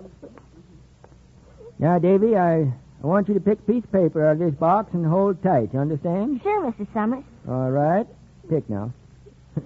[1.78, 4.56] Now, Davy, I, I want you to pick a piece of paper out of this
[4.56, 5.70] box and hold tight.
[5.72, 6.42] You understand?
[6.44, 6.86] Sure, Mr.
[6.94, 7.24] Summers.
[7.48, 8.08] All right.
[8.50, 8.92] Pick now.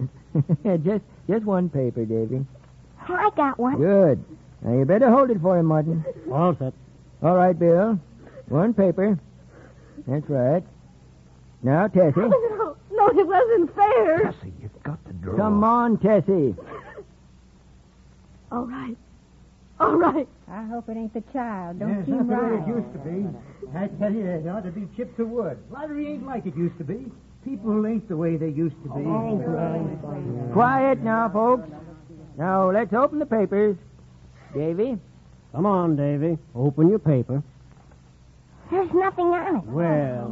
[0.84, 2.46] just, just one paper, Davy.
[3.08, 3.76] Oh, I got one.
[3.78, 4.24] Good.
[4.62, 6.04] Now, you better hold it for him, Martin.
[6.32, 6.72] All set.
[7.22, 7.98] All right, Bill.
[8.48, 9.18] One paper.
[10.06, 10.62] That's right.
[11.62, 12.12] Now, Tessie.
[12.16, 14.18] Oh, no, no, it wasn't fair.
[14.32, 15.36] Tessie, you've got to draw.
[15.36, 16.54] Come on, Tessie.
[18.52, 18.96] All right.
[19.80, 20.28] All right.
[20.48, 21.80] I hope it ain't the child.
[21.80, 23.26] Don't Yes, seem not the way it used to be.
[23.76, 25.58] I tell you, it ought to be chips of wood.
[25.70, 27.10] Lottery ain't like it used to be.
[27.44, 30.52] People ain't the way they used to be.
[30.52, 31.68] Quiet now, folks.
[32.36, 33.76] Now, let's open the papers.
[34.54, 34.98] Davy.
[35.52, 36.38] Come on, Davy.
[36.54, 37.42] Open your paper.
[38.70, 39.64] There's nothing on it.
[39.66, 40.28] Well,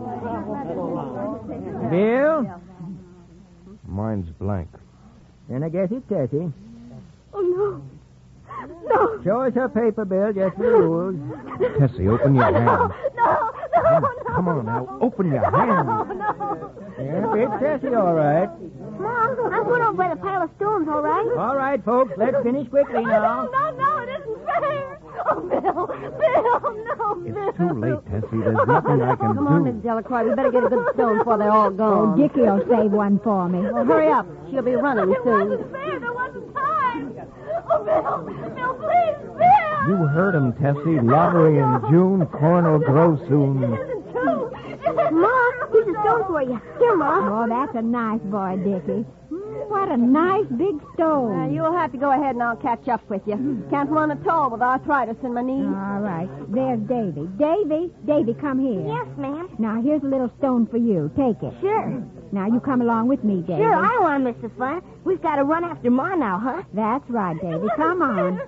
[1.90, 2.46] Bill.
[3.86, 4.68] Mine's blank.
[5.48, 6.52] Then I guess it's Tessie.
[7.34, 7.82] Oh, no.
[8.86, 9.22] No.
[9.22, 11.16] Show us her paper, Bill, just for the rules.
[11.78, 12.64] Tessie, open your hand.
[12.64, 13.41] No, no, no.
[14.35, 15.88] Come on now, open your oh, hand.
[16.18, 16.71] No.
[16.99, 18.49] Yeah, it's Tessie, all right.
[18.99, 21.27] Mom, I'm going over by the pile of stones, all right?
[21.37, 23.49] All right, folks, let's finish quickly now.
[23.53, 24.99] no, no, it isn't fair.
[25.31, 27.49] Oh, Bill, Bill, no, Bill.
[27.49, 28.42] It's too late, Tessie.
[28.42, 29.73] There's nothing I can Come on, do.
[29.73, 30.29] Miss Delacroix.
[30.29, 32.18] We better get a good stone before they're all Oh, gone.
[32.18, 33.61] Dickie'll save one for me.
[33.61, 34.27] Well, hurry up.
[34.51, 35.51] She'll be running It soon.
[35.51, 36.01] wasn't fair.
[36.01, 37.14] There wasn't time.
[37.71, 39.88] Oh, Bill, Bill, please, Bill.
[39.88, 41.01] You heard him, Tessie.
[41.01, 44.01] Lottery in June, corn will grow soon.
[45.12, 45.72] It isn't true.
[45.72, 46.61] It isn't Mom, here's a stone for you.
[46.79, 47.29] Here, Mom.
[47.33, 49.05] Oh, that's a nice boy, Dickie.
[49.31, 51.33] Mm, What a nice big stone.
[51.40, 53.64] Uh, you'll have to go ahead and I'll catch up with you.
[53.70, 55.64] Can't run at all with arthritis in my knees.
[55.66, 56.29] All right.
[56.53, 57.27] There's Davy.
[57.38, 58.85] Davy, Davy, come here.
[58.87, 59.48] Yes, ma'am.
[59.59, 61.11] Now, here's a little stone for you.
[61.16, 61.55] Take it.
[61.61, 62.03] Sure.
[62.33, 63.61] Now, you come along with me, Davy.
[63.61, 64.49] Sure, I want Mr.
[64.57, 64.81] Fun.
[65.05, 66.62] We've got to run after Ma now, huh?
[66.73, 67.66] That's right, Davy.
[67.77, 68.40] Come on.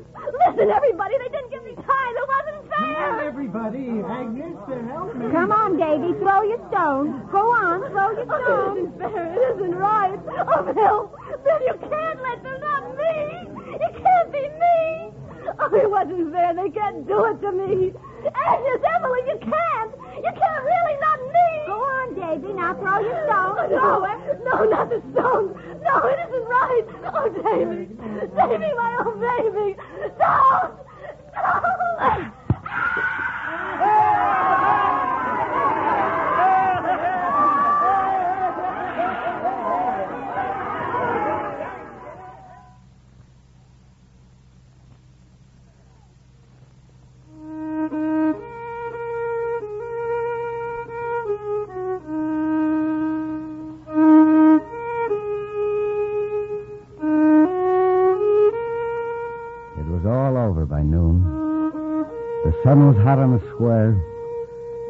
[0.49, 2.13] Listen, everybody, they didn't give me time.
[2.17, 3.21] It wasn't fair.
[3.29, 5.31] Everybody, Agnes, to help me.
[5.31, 6.17] Come on, Davy.
[6.19, 7.29] Throw your stone.
[7.31, 7.81] Go on.
[7.93, 8.79] Throw your oh, It stone.
[8.79, 9.35] isn't fair.
[9.37, 10.19] It isn't right.
[10.49, 11.13] Oh, Bill,
[11.45, 13.21] Bill, you can't let them, not me.
[13.85, 15.13] It can't be me.
[15.59, 16.55] Oh, it wasn't fair.
[16.55, 17.93] They can't do it to me.
[18.25, 19.93] Agnes, Emily, you can't.
[20.17, 21.49] You can't really, not me.
[21.67, 22.53] Go on, Davy.
[22.55, 23.71] Now throw your stone.
[23.71, 24.05] No,
[24.45, 25.55] no, not the stone.
[25.83, 26.87] No, it isn't right.
[27.13, 27.87] Oh, Davy.
[28.35, 29.77] Davy, my own baby.
[30.19, 30.75] Don't.
[31.35, 32.33] Don't.
[62.65, 63.91] Sun was hot on the square,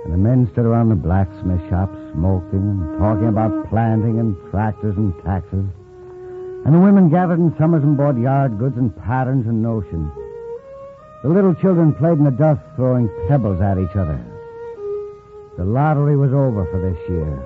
[0.05, 4.97] and the men stood around the blacksmith shop smoking and talking about planting and tractors
[4.97, 5.67] and taxes.
[6.65, 10.13] And the women gathered in summers and bought yard goods and patterns and notions.
[11.25, 14.23] The little children played in the dust, throwing pebbles at each other.
[15.59, 17.43] The lottery was over for this year.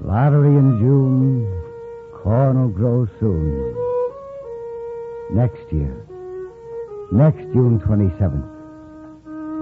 [0.00, 1.62] Lottery in June,
[2.14, 3.76] corn will grow soon.
[5.30, 6.06] Next year.
[7.12, 8.51] Next June 27th.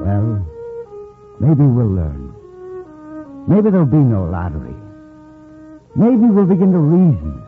[0.05, 0.47] Well,
[1.41, 2.35] maybe we'll learn.
[3.49, 4.75] Maybe there'll be no lottery.
[5.95, 7.43] Maybe we'll begin to reason,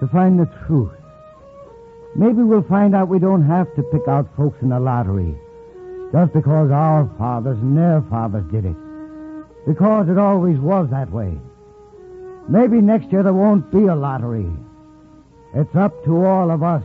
[0.00, 0.92] to find the truth.
[2.14, 5.34] Maybe we'll find out we don't have to pick out folks in the lottery
[6.12, 8.76] just because our fathers and their fathers did it.
[9.66, 11.38] Because it always was that way.
[12.48, 14.50] Maybe next year there won't be a lottery.
[15.54, 16.84] It's up to all of us.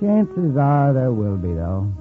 [0.00, 1.92] Chances are there will be, though.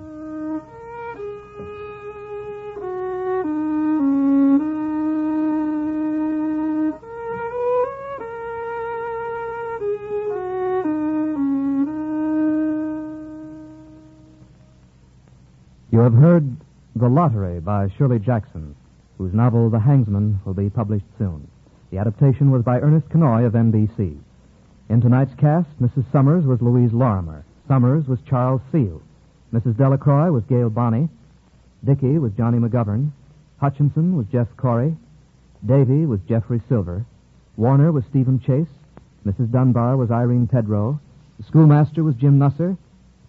[15.97, 16.55] You have heard
[16.95, 18.75] The Lottery by Shirley Jackson,
[19.17, 21.47] whose novel The Hangsaman will be published soon.
[21.89, 24.15] The adaptation was by Ernest Kinoy of NBC.
[24.89, 26.05] In tonight's cast, Mrs.
[26.11, 27.43] Summers was Louise Lorimer.
[27.67, 29.01] Summers was Charles Seel.
[29.51, 29.75] Mrs.
[29.75, 31.09] Delacroix was Gail Bonney.
[31.83, 33.09] Dickey was Johnny McGovern.
[33.59, 34.95] Hutchinson was Jeff Corey.
[35.65, 37.07] Davy was Jeffrey Silver.
[37.55, 38.67] Warner was Stephen Chase.
[39.25, 39.49] Mrs.
[39.51, 40.99] Dunbar was Irene Tedrow.
[41.39, 42.77] The schoolmaster was Jim Nusser.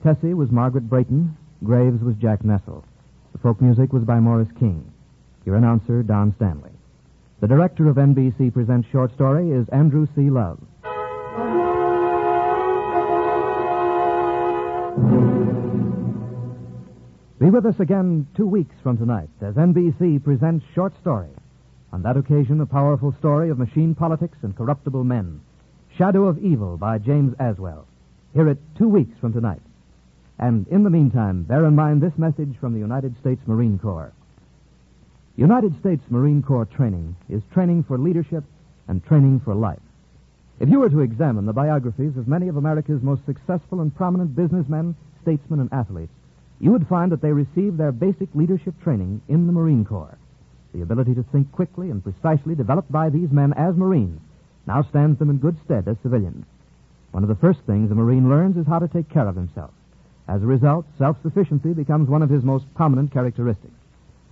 [0.02, 1.34] Tessie was Margaret Brayton.
[1.64, 2.84] Graves was Jack Nessel.
[3.32, 4.92] The folk music was by Morris King.
[5.44, 6.70] Your announcer, Don Stanley.
[7.40, 10.30] The director of NBC Presents Short Story is Andrew C.
[10.30, 10.60] Love.
[17.40, 21.30] Be with us again two weeks from tonight as NBC presents Short Story.
[21.92, 25.40] On that occasion, a powerful story of machine politics and corruptible men.
[25.96, 27.84] Shadow of Evil by James Aswell.
[28.34, 29.62] Hear it two weeks from tonight.
[30.38, 34.12] And in the meantime, bear in mind this message from the United States Marine Corps.
[35.36, 38.44] United States Marine Corps training is training for leadership
[38.86, 39.80] and training for life.
[40.60, 44.34] If you were to examine the biographies of many of America's most successful and prominent
[44.34, 46.12] businessmen, statesmen, and athletes,
[46.60, 50.18] you would find that they received their basic leadership training in the Marine Corps.
[50.74, 54.20] The ability to think quickly and precisely developed by these men as Marines
[54.66, 56.44] now stands them in good stead as civilians.
[57.12, 59.70] One of the first things a Marine learns is how to take care of himself.
[60.28, 63.72] As a result, self-sufficiency becomes one of his most prominent characteristics.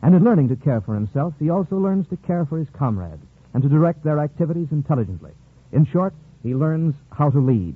[0.03, 3.25] And in learning to care for himself, he also learns to care for his comrades
[3.55, 5.33] and to direct their activities intelligently.
[5.73, 7.75] In short, he learns how to lead.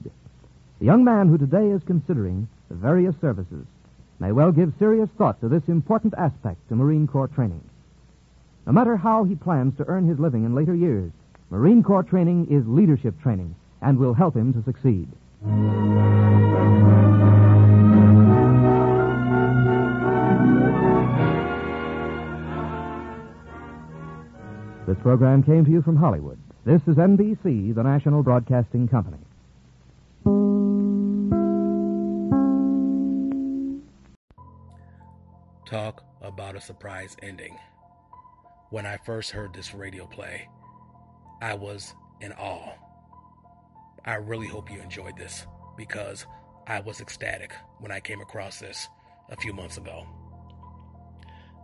[0.79, 3.67] The young man who today is considering the various services
[4.19, 7.63] may well give serious thought to this important aspect to Marine Corps training.
[8.67, 11.11] No matter how he plans to earn his living in later years,
[11.49, 15.09] Marine Corps training is leadership training and will help him to succeed.
[24.91, 26.37] This program came to you from Hollywood.
[26.65, 29.19] This is NBC, the national broadcasting company.
[35.65, 37.57] Talk about a surprise ending.
[38.71, 40.49] When I first heard this radio play,
[41.41, 42.73] I was in awe.
[44.05, 46.27] I really hope you enjoyed this because
[46.67, 48.89] I was ecstatic when I came across this
[49.29, 50.05] a few months ago.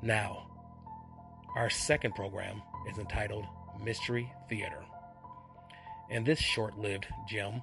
[0.00, 0.46] Now,
[1.56, 3.44] our second program is entitled
[3.82, 4.84] Mystery Theater.
[6.10, 7.62] And this short lived gem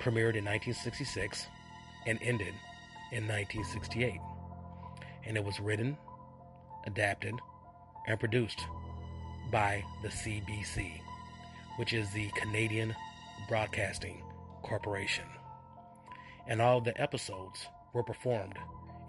[0.00, 1.46] premiered in 1966
[2.06, 2.54] and ended
[3.12, 4.20] in 1968.
[5.26, 5.96] And it was written,
[6.86, 7.34] adapted,
[8.06, 8.60] and produced
[9.52, 11.00] by the CBC,
[11.76, 12.94] which is the Canadian
[13.48, 14.22] Broadcasting
[14.62, 15.24] Corporation.
[16.46, 18.56] And all the episodes were performed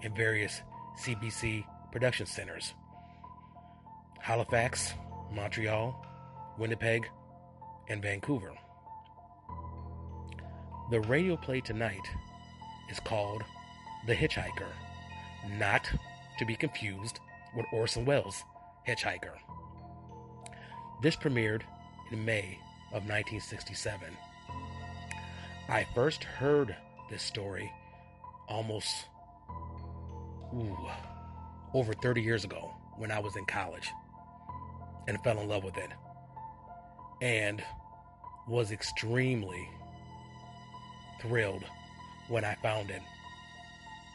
[0.01, 0.61] in various
[0.99, 2.73] CBC production centers
[4.21, 4.93] Halifax,
[5.33, 6.05] Montreal,
[6.59, 7.09] Winnipeg,
[7.89, 8.53] and Vancouver.
[10.91, 12.07] The radio play tonight
[12.91, 13.41] is called
[14.05, 14.69] The Hitchhiker,
[15.57, 15.89] not
[16.37, 17.19] to be confused
[17.55, 18.43] with Orson Welles'
[18.87, 19.33] Hitchhiker.
[21.01, 21.63] This premiered
[22.11, 22.59] in May
[22.93, 24.15] of 1967.
[25.67, 26.75] I first heard
[27.09, 27.71] this story
[28.47, 29.07] almost
[30.53, 30.77] ooh,
[31.73, 33.89] over 30 years ago when I was in college
[35.07, 35.89] and fell in love with it
[37.21, 37.63] and
[38.47, 39.69] was extremely
[41.21, 41.63] thrilled
[42.27, 43.01] when I found it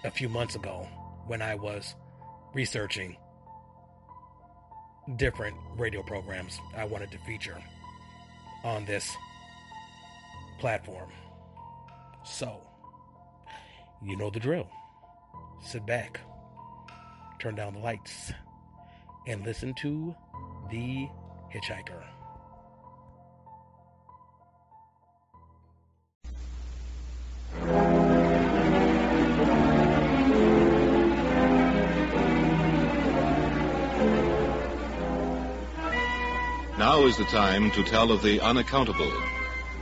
[0.05, 0.89] a few months ago
[1.27, 1.95] when I was
[2.55, 3.17] researching
[5.17, 7.59] different radio programs I wanted to feature
[8.65, 9.15] on this
[10.59, 11.11] platform.
[12.25, 12.61] So,
[14.03, 14.69] you know the drill.
[15.65, 16.21] Sit back,
[17.39, 18.33] turn down the lights,
[19.27, 20.15] and listen to
[20.69, 21.09] The
[21.55, 22.03] Hitchhiker.
[36.77, 39.13] Now is the time to tell of the unaccountable,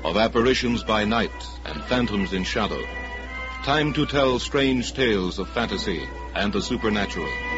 [0.04, 1.30] of apparitions by night
[1.64, 2.82] and phantoms in shadow.
[3.62, 7.53] Time to tell strange tales of fantasy and the supernatural.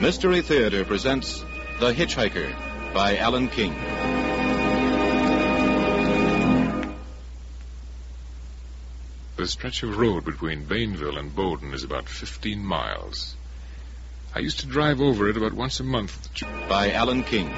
[0.00, 1.44] Mystery Theater presents
[1.78, 3.72] The Hitchhiker by Alan King.
[9.36, 13.36] The stretch of road between Bainville and Bowden is about 15 miles.
[14.34, 16.40] I used to drive over it about once a month.
[16.68, 17.54] By Alan King.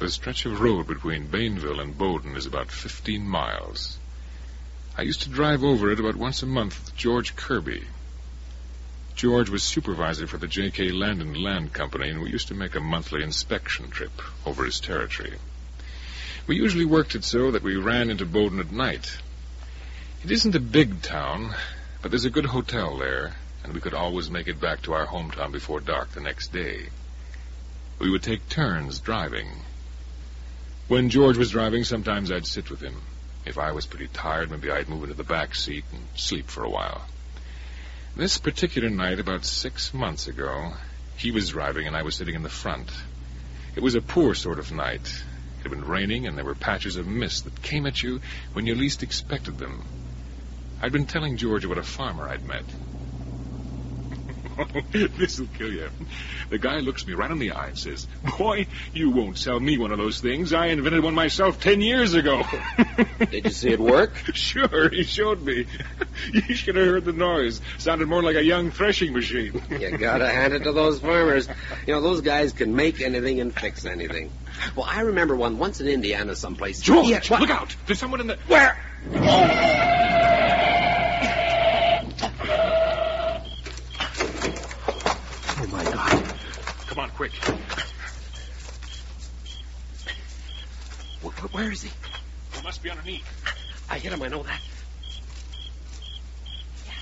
[0.00, 3.98] The stretch of road between Bainville and Bowden is about 15 miles.
[4.94, 7.84] I used to drive over it about once a month with George Kirby.
[9.14, 10.90] George was supervisor for the J.K.
[10.90, 14.12] Landon Land Company, and we used to make a monthly inspection trip
[14.44, 15.38] over his territory.
[16.46, 19.16] We usually worked it so that we ran into Bowden at night.
[20.24, 21.54] It isn't a big town,
[22.02, 23.32] but there's a good hotel there,
[23.64, 26.90] and we could always make it back to our hometown before dark the next day.
[27.98, 29.48] We would take turns driving.
[30.88, 33.00] When George was driving, sometimes I'd sit with him.
[33.44, 36.62] If I was pretty tired, maybe I'd move into the back seat and sleep for
[36.62, 37.06] a while.
[38.14, 40.74] This particular night, about six months ago,
[41.16, 42.90] he was driving and I was sitting in the front.
[43.74, 45.06] It was a poor sort of night.
[45.60, 48.20] It had been raining and there were patches of mist that came at you
[48.52, 49.84] when you least expected them.
[50.80, 52.64] I'd been telling George about a farmer I'd met.
[54.92, 55.88] This'll kill you.
[56.50, 58.06] The guy looks me right in the eye and says,
[58.38, 60.52] Boy, you won't sell me one of those things.
[60.52, 62.42] I invented one myself ten years ago.
[63.30, 64.14] Did you see it work?
[64.34, 65.66] Sure, he showed me.
[66.32, 67.60] You should have heard the noise.
[67.78, 69.60] Sounded more like a young threshing machine.
[69.70, 71.48] You gotta hand it to those farmers.
[71.86, 74.30] You know, those guys can make anything and fix anything.
[74.76, 76.80] Well, I remember one once in Indiana someplace.
[76.80, 77.74] George, Yeah, look out!
[77.86, 78.36] There's someone in the...
[78.46, 78.78] Where?
[84.34, 86.34] Oh, my God.
[86.88, 87.32] Come on, quick.
[91.22, 91.90] Wh- wh- Where is he?
[92.54, 93.86] He must be underneath.
[93.88, 94.60] I hit him, I know that.
[96.86, 96.92] Yeah,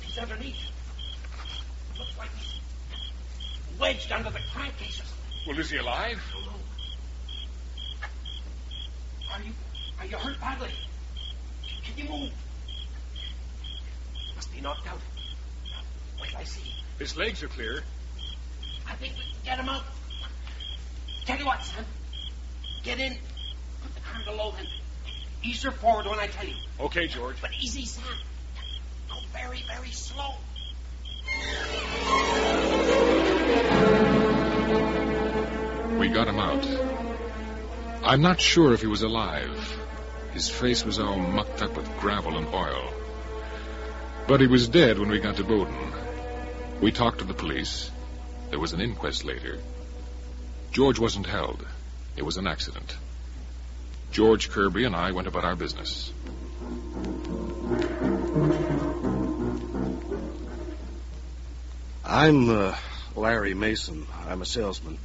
[0.00, 0.56] he's underneath.
[1.98, 2.60] Looks like he's
[3.78, 5.14] wedged under the crankcase or something.
[5.46, 6.20] Well, is he alive?
[9.32, 9.52] Are you,
[9.98, 10.70] are you hurt badly?
[11.84, 12.30] Can you move?
[14.36, 15.00] Must be knocked out.
[16.20, 16.72] Wait I see.
[16.98, 17.82] His legs are clear.
[18.88, 19.82] I think we can get him out.
[21.26, 21.84] Tell you what, son.
[22.84, 23.16] Get in.
[23.82, 24.66] Put the car below then.
[25.72, 26.54] Forward when I tell you.
[26.80, 27.36] Okay, George.
[27.40, 28.04] But easy, son.
[29.08, 30.34] Go very, very slow.
[35.98, 36.66] We got him out.
[38.04, 39.80] I'm not sure if he was alive.
[40.32, 42.92] His face was all mucked up with gravel and oil.
[44.26, 45.92] But he was dead when we got to Bowden.
[46.80, 47.90] We talked to the police.
[48.50, 49.58] There was an inquest later.
[50.72, 51.64] George wasn't held.
[52.16, 52.96] It was an accident.
[54.14, 56.12] George Kirby and I went about our business.
[62.04, 62.76] I'm uh,
[63.16, 64.06] Larry Mason.
[64.28, 64.98] I'm a salesman.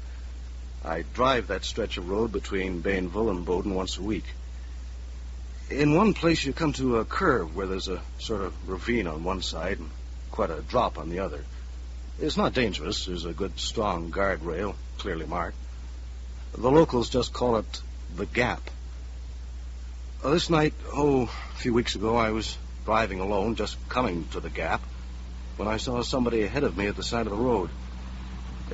[0.85, 4.25] I drive that stretch of road between Bainville and Bowden once a week.
[5.71, 9.23] In one place, you come to a curve where there's a sort of ravine on
[9.23, 9.89] one side and
[10.29, 11.43] quite a drop on the other.
[12.19, 13.07] It's not dangerous.
[13.07, 15.57] There's a good, strong guardrail, clearly marked.
[16.55, 17.81] The locals just call it
[18.15, 18.69] the Gap.
[20.21, 24.41] Uh, this night, oh, a few weeks ago, I was driving alone, just coming to
[24.41, 24.81] the Gap,
[25.55, 27.69] when I saw somebody ahead of me at the side of the road.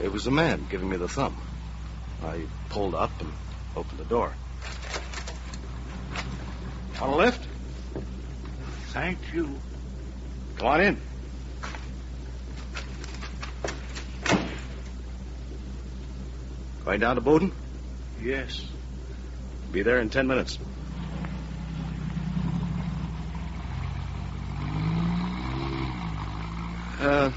[0.01, 1.37] It was a man giving me the thumb.
[2.23, 3.31] I pulled up and
[3.75, 4.33] opened the door.
[6.99, 7.47] On a lift?
[8.87, 9.59] Thank you.
[10.57, 11.01] Come on in.
[16.83, 17.51] Going down to Bowden?
[18.19, 18.65] Yes.
[19.71, 20.57] Be there in ten minutes.
[27.05, 27.31] Uh,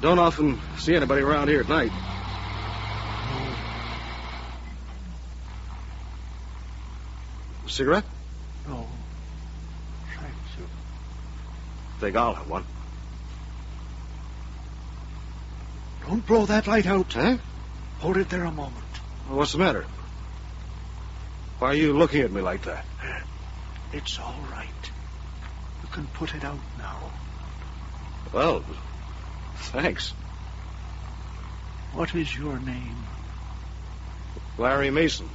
[0.00, 1.92] don't often see anybody around here at night.
[7.66, 8.04] Cigarette?
[8.66, 8.86] No.
[10.18, 10.66] Thank you.
[12.00, 12.64] Think I'll have one.
[16.06, 17.12] Don't blow that light out.
[17.12, 17.36] Huh?
[17.98, 18.84] Hold it there a moment.
[19.28, 19.84] Well, what's the matter?
[21.58, 22.86] Why are you looking at me like that?
[23.92, 24.68] It's all right.
[25.82, 27.10] You can put it out now.
[28.32, 28.64] Well,
[29.70, 30.12] thanks.
[31.94, 32.96] What is your name?
[34.58, 35.28] Larry Mason.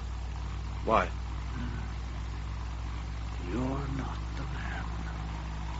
[0.86, 1.10] Why?
[3.52, 4.84] You're not the man.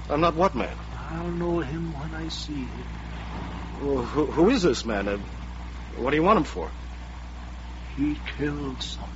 [0.10, 0.76] I'm not what man?
[1.10, 2.86] I'll know him when I see him.
[3.82, 5.08] Well, who, who is this man?
[5.08, 5.18] Uh,
[5.98, 6.70] What do you want him for?
[7.96, 9.12] He killed someone.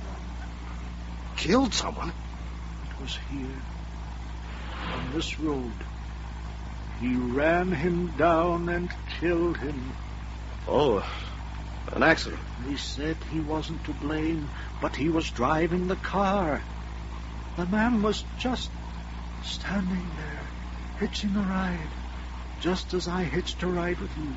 [1.36, 2.08] Killed someone?
[2.10, 3.62] It was here,
[4.92, 5.72] on this road.
[7.00, 8.90] He ran him down and
[9.22, 9.92] killed him.
[10.66, 11.08] Oh,
[11.92, 12.42] an accident.
[12.66, 14.48] They said he wasn't to blame,
[14.80, 16.60] but he was driving the car.
[17.56, 18.68] The man was just
[19.44, 20.40] standing there,
[20.98, 21.92] hitching a ride,
[22.60, 24.32] just as I hitched a ride with you.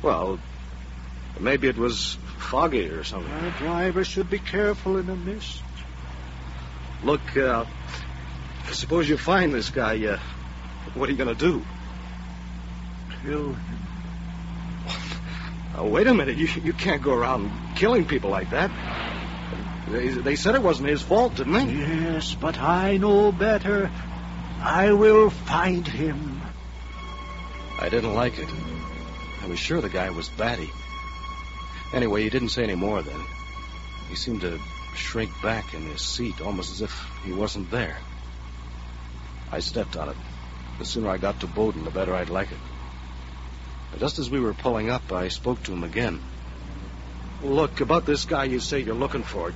[0.00, 0.38] Well,
[1.38, 3.30] maybe it was foggy or something.
[3.30, 5.62] A driver should be careful in a mist.
[7.02, 7.66] Look, uh,
[8.72, 10.18] suppose you find this guy, uh,
[10.94, 11.62] what are you going to do?
[13.22, 13.83] Kill him.
[15.74, 16.36] Now, wait a minute.
[16.36, 18.70] You, you can't go around killing people like that.
[19.88, 21.66] They, they said it wasn't his fault, didn't they?
[21.66, 23.90] Yes, but I know better.
[24.60, 26.40] I will find him.
[27.80, 28.48] I didn't like it.
[29.42, 30.70] I was sure the guy was batty.
[31.92, 33.20] Anyway, he didn't say any more then.
[34.08, 34.58] He seemed to
[34.94, 37.96] shrink back in his seat, almost as if he wasn't there.
[39.52, 40.16] I stepped on it.
[40.78, 42.58] The sooner I got to Bowden, the better I'd like it.
[43.98, 46.20] Just as we were pulling up, I spoke to him again.
[47.42, 49.52] Look, about this guy you say you're looking for.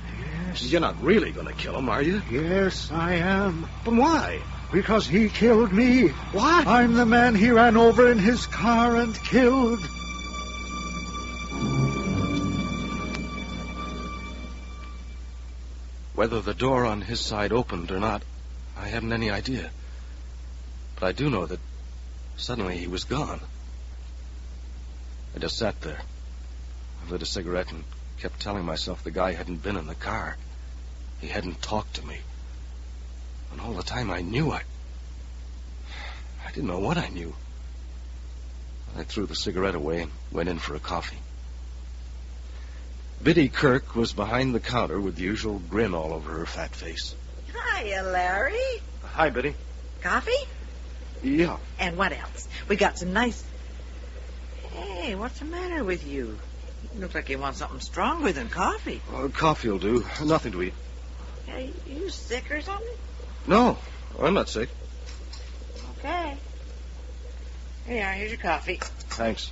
[0.47, 0.63] Yes.
[0.63, 2.21] You're not really going to kill him, are you?
[2.31, 3.67] Yes, I am.
[3.83, 4.41] But why?
[4.71, 6.09] Because he killed me.
[6.09, 6.67] What?
[6.67, 9.79] I'm the man he ran over in his car and killed.
[16.15, 18.23] Whether the door on his side opened or not,
[18.77, 19.71] I haven't any idea.
[20.99, 21.59] But I do know that
[22.37, 23.39] suddenly he was gone.
[25.35, 25.99] I just sat there.
[27.05, 27.83] I lit a cigarette and
[28.19, 30.37] kept telling myself the guy hadn't been in the car.
[31.21, 32.19] He hadn't talked to me.
[33.51, 34.61] And all the time I knew I.
[36.45, 37.35] I didn't know what I knew.
[38.97, 41.19] I threw the cigarette away and went in for a coffee.
[43.21, 47.15] Biddy Kirk was behind the counter with the usual grin all over her fat face.
[47.53, 48.81] Hiya, Larry.
[49.03, 49.55] Hi, Biddy.
[50.01, 50.31] Coffee?
[51.21, 51.57] Yeah.
[51.79, 52.47] And what else?
[52.67, 53.43] We got some nice.
[54.79, 56.37] Hey, what's the matter with you?
[56.95, 59.01] You look like you want something stronger than coffee.
[59.13, 60.05] Uh, coffee will do.
[60.23, 60.73] Nothing to eat.
[61.45, 62.87] Hey, are you sick or something?
[63.47, 63.77] No,
[64.21, 64.69] I'm not sick.
[65.99, 66.37] Okay.
[67.87, 68.13] Here you are.
[68.13, 68.79] Here's your coffee.
[68.81, 69.51] Thanks.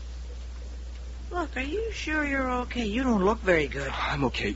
[1.32, 2.86] Look, are you sure you're okay?
[2.86, 3.92] You don't look very good.
[3.92, 4.56] I'm okay.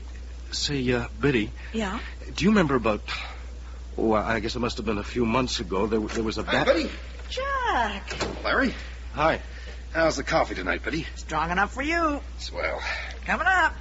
[0.52, 1.98] Say, uh, Biddy, Yeah?
[2.34, 3.00] do you remember about.
[3.98, 5.86] Oh, I guess it must have been a few months ago.
[5.86, 6.66] There, there was a Hi, bat.
[6.66, 6.90] Biddy.
[7.28, 8.16] Jack.
[8.44, 8.74] Larry.
[9.14, 9.40] Hi.
[9.92, 11.06] How's the coffee tonight, Biddy?
[11.16, 12.20] Strong enough for you.
[12.38, 12.80] Swell.
[13.26, 13.74] Coming up.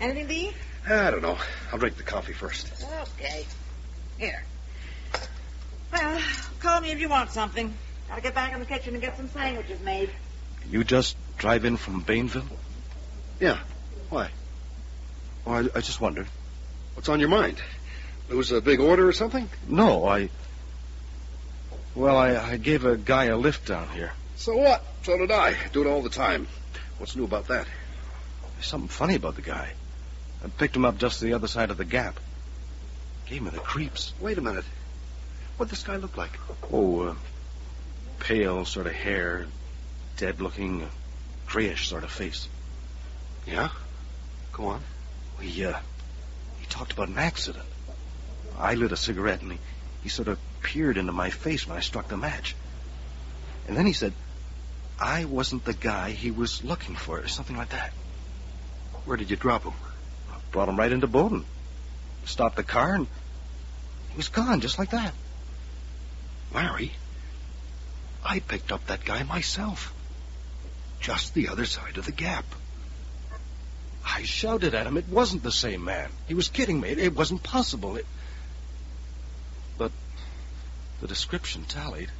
[0.00, 0.54] Anything to eat?
[0.88, 1.36] I don't know.
[1.70, 2.70] I'll drink the coffee first.
[3.18, 3.44] Okay.
[4.16, 4.42] Here.
[5.92, 6.20] Well,
[6.60, 7.74] call me if you want something.
[8.08, 10.08] Gotta get back in the kitchen and get some sandwiches made.
[10.70, 12.48] You just drive in from Bainville?
[13.40, 13.58] Yeah.
[14.08, 14.30] Why?
[15.46, 16.28] Oh, I, I just wondered.
[16.94, 17.60] What's on your mind?
[18.30, 19.50] Lose a big order or something?
[19.68, 20.30] No, I.
[21.94, 24.12] Well, I, I gave a guy a lift down here.
[24.40, 24.82] So what?
[25.02, 25.54] So did I.
[25.72, 26.48] Do it all the time.
[26.96, 27.66] What's new about that?
[28.54, 29.74] There's something funny about the guy.
[30.42, 32.18] I picked him up just the other side of the gap.
[33.26, 34.14] Gave me the creeps.
[34.18, 34.64] Wait a minute.
[35.58, 36.30] What'd this guy look like?
[36.72, 37.14] Oh, uh,
[38.18, 39.46] pale sort of hair,
[40.16, 40.88] dead looking,
[41.46, 42.48] grayish sort of face.
[43.46, 43.68] Yeah?
[44.52, 44.80] Go on.
[45.38, 45.78] He, uh,
[46.60, 47.66] he talked about an accident.
[48.58, 49.58] I lit a cigarette and he,
[50.02, 52.56] he sort of peered into my face when I struck the match.
[53.68, 54.14] And then he said,
[55.00, 57.92] I wasn't the guy he was looking for, or something like that.
[59.06, 59.72] Where did you drop him?
[60.52, 61.44] Brought him right into Bowden.
[62.24, 63.06] Stopped the car and
[64.10, 65.14] he was gone just like that.
[66.52, 66.92] Larry,
[68.24, 69.94] I picked up that guy myself.
[71.00, 72.44] Just the other side of the gap.
[74.04, 74.96] I shouted at him.
[74.96, 76.10] It wasn't the same man.
[76.26, 76.90] He was kidding me.
[76.90, 77.96] It, it wasn't possible.
[77.96, 78.06] It...
[79.78, 79.92] But
[81.00, 82.10] the description tallied.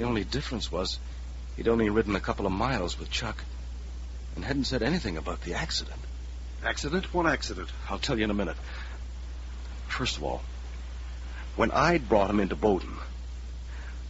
[0.00, 0.98] The only difference was
[1.58, 3.44] he'd only ridden a couple of miles with Chuck
[4.34, 6.00] and hadn't said anything about the accident.
[6.64, 7.12] Accident?
[7.12, 7.68] What accident?
[7.86, 8.56] I'll tell you in a minute.
[9.88, 10.40] First of all,
[11.54, 12.96] when I'd brought him into Bowden,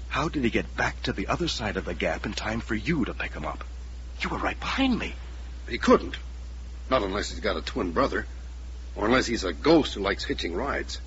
[0.08, 2.76] how did he get back to the other side of the gap in time for
[2.76, 3.64] you to pick him up?
[4.20, 5.16] You were right behind me.
[5.68, 6.14] He couldn't.
[6.88, 8.26] Not unless he's got a twin brother.
[8.94, 11.00] Or unless he's a ghost who likes hitching rides.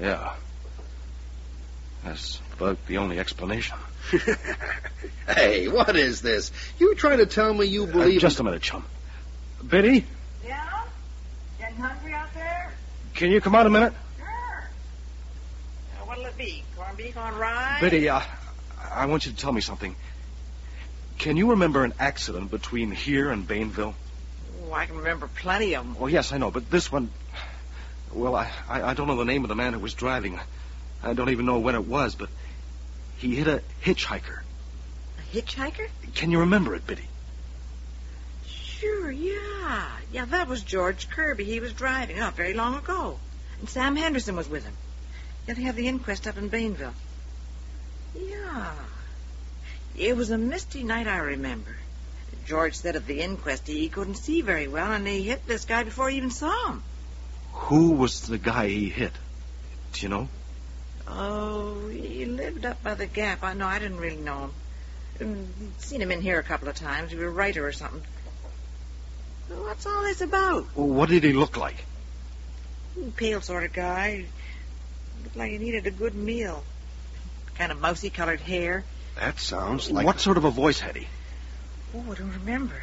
[0.00, 0.34] Yeah.
[2.04, 3.76] That's about the only explanation.
[5.28, 6.50] hey, what is this?
[6.78, 8.20] You trying to tell me you Uh, believe...
[8.20, 8.84] just a minute, chum.
[9.66, 10.06] Biddy,
[10.44, 10.82] Yeah?
[11.58, 12.72] Getting hungry out there?
[13.14, 13.92] can you come out a minute?
[14.16, 14.26] Sure.
[15.98, 16.64] Now, what'll it be?
[16.76, 17.78] Corned beef on rye?
[17.80, 18.22] Biddy, uh,
[18.90, 19.94] I want you to tell me something.
[21.18, 23.92] Can you remember an accident between here and Bainville?
[24.66, 25.96] Oh, I can remember plenty of them.
[26.00, 27.10] Oh, yes, I know, but this one.
[28.12, 30.40] Well, I, I, I don't know the name of the man who was driving.
[31.02, 32.28] I don't even know when it was, but
[33.18, 34.40] he hit a hitchhiker.
[35.18, 35.88] A hitchhiker?
[36.14, 37.08] Can you remember it, Biddy?
[38.46, 39.88] Sure, yeah.
[40.12, 41.44] Yeah, that was George Kirby.
[41.44, 43.18] He was driving not very long ago.
[43.60, 44.74] And Sam Henderson was with him.
[45.46, 46.94] Yeah, they have the inquest up in Bainville.
[48.14, 48.72] Yeah.
[49.96, 51.76] It was a misty night, I remember.
[52.46, 55.84] George said at the inquest he couldn't see very well, and he hit this guy
[55.84, 56.82] before he even saw him.
[57.52, 59.12] Who was the guy he hit?
[59.92, 60.28] Do you know?
[61.08, 63.42] Oh, he lived up by the gap.
[63.42, 64.50] I know, I didn't really know
[65.18, 65.48] him.
[65.78, 67.10] Seen him in here a couple of times.
[67.10, 68.02] He was a writer or something.
[69.48, 70.66] What's all this about?
[70.76, 71.84] Well, what did he look like?
[73.16, 74.26] Pale sort of guy.
[75.22, 76.62] Looked like he needed a good meal.
[77.56, 78.84] Kind of mousy colored hair.
[79.18, 80.06] That sounds like.
[80.06, 81.08] What sort of a voice had he?
[81.94, 82.80] Oh, I don't remember.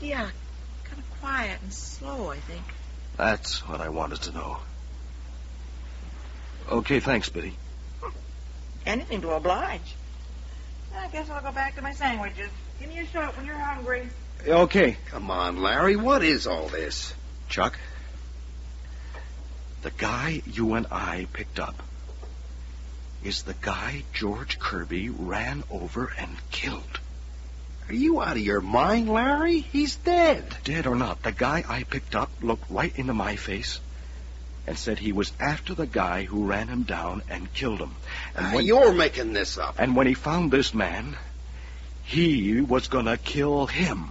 [0.00, 0.28] Yeah,
[0.84, 2.62] kind of quiet and slow, I think.
[3.16, 4.58] That's what I wanted to know.
[6.70, 7.56] Okay, thanks, Biddy.
[8.84, 9.94] Anything to oblige.
[10.96, 12.50] I guess I'll go back to my sandwiches.
[12.80, 14.08] Give me a shot when you're hungry.
[14.46, 14.96] Okay.
[15.06, 15.96] Come on, Larry.
[15.96, 17.14] What is all this?
[17.48, 17.78] Chuck,
[19.82, 21.80] the guy you and I picked up
[23.22, 27.00] is the guy George Kirby ran over and killed.
[27.88, 29.60] Are you out of your mind, Larry?
[29.60, 30.44] He's dead.
[30.64, 33.78] Dead or not, the guy I picked up looked right into my face
[34.66, 37.94] and said he was after the guy who ran him down and killed him.
[38.34, 39.76] And Ah, you're making this up.
[39.78, 41.16] And when he found this man,
[42.02, 44.10] he was gonna kill him.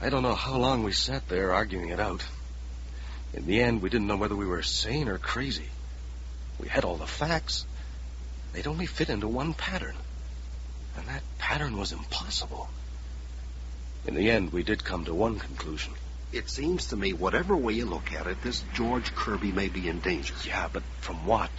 [0.00, 2.22] I don't know how long we sat there arguing it out.
[3.32, 5.68] In the end, we didn't know whether we were sane or crazy.
[6.58, 7.64] We had all the facts.
[8.52, 9.96] They'd only fit into one pattern.
[10.96, 12.68] And that pattern was impossible.
[14.06, 15.92] In the end, we did come to one conclusion.
[16.32, 19.88] It seems to me, whatever way you look at it, this George Kirby may be
[19.88, 20.34] in danger.
[20.44, 21.50] Yeah, but from what?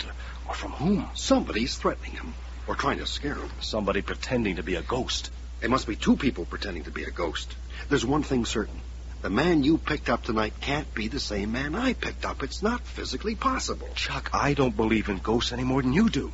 [0.47, 1.09] Or from whom?
[1.15, 2.34] Somebody's threatening him.
[2.68, 3.49] Or trying to scare him.
[3.61, 5.32] Somebody pretending to be a ghost.
[5.61, 7.55] It must be two people pretending to be a ghost.
[7.89, 8.80] There's one thing certain.
[9.22, 12.43] The man you picked up tonight can't be the same man I picked up.
[12.43, 13.89] It's not physically possible.
[13.95, 16.32] Chuck, I don't believe in ghosts any more than you do.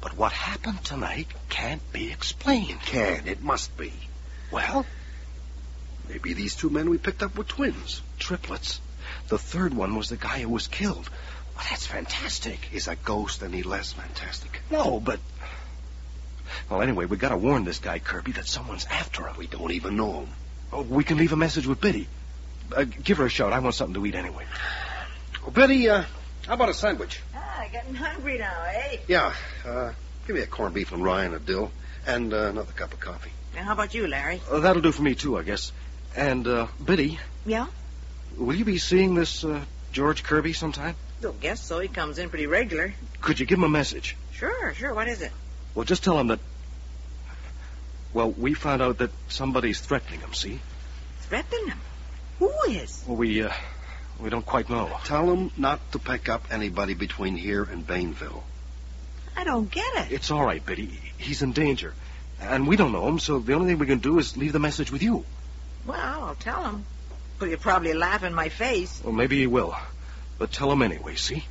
[0.00, 2.80] But what happened tonight can't be explained.
[2.82, 3.26] Can.
[3.26, 3.92] It must be.
[4.52, 4.86] Well,
[6.10, 8.02] Maybe these two men we picked up were twins.
[8.18, 8.80] triplets.
[9.28, 11.08] The third one was the guy who was killed.
[11.56, 12.58] Well, that's fantastic.
[12.72, 14.60] Is a ghost any less fantastic?
[14.70, 15.20] No, but.
[16.68, 19.36] Well, anyway, we gotta warn this guy, Kirby, that someone's after him.
[19.38, 20.28] We don't even know him.
[20.72, 22.08] Oh, we can leave a message with Biddy.
[22.76, 23.52] Uh, give her a shout.
[23.52, 24.46] I want something to eat anyway.
[25.46, 26.04] Oh, Biddy, uh,
[26.46, 27.20] how about a sandwich?
[27.36, 28.96] Ah, getting hungry now, eh?
[29.06, 29.32] Yeah,
[29.64, 29.92] uh,
[30.26, 31.70] give me a corned beef and rye and a dill,
[32.06, 33.30] and uh, another cup of coffee.
[33.54, 34.40] Now, how about you, Larry?
[34.50, 35.72] Uh, that'll do for me, too, I guess.
[36.16, 37.66] And, uh, Biddy, Yeah?
[38.36, 40.94] will you be seeing this, uh, George Kirby sometime?
[41.20, 41.78] Don't guess so.
[41.80, 42.94] He comes in pretty regular.
[43.20, 44.16] Could you give him a message?
[44.32, 44.94] Sure, sure.
[44.94, 45.32] What is it?
[45.74, 46.40] Well, just tell him that.
[48.12, 50.60] Well, we found out that somebody's threatening him, see?
[51.22, 51.78] Threatening him.
[52.40, 53.04] Who is?
[53.06, 53.52] Well, we, uh,
[54.18, 54.90] we don't quite know.
[55.04, 58.42] Tell him not to pick up anybody between here and Bainville.
[59.36, 60.12] I don't get it.
[60.12, 60.98] It's all right, Biddy.
[61.18, 61.94] He's in danger.
[62.40, 64.58] And we don't know him, so the only thing we can do is leave the
[64.58, 65.24] message with you.
[65.90, 66.84] Well, I'll tell him.
[67.40, 69.02] But he'll probably laugh in my face.
[69.02, 69.74] Well, maybe he will.
[70.38, 71.44] But tell him anyway, see?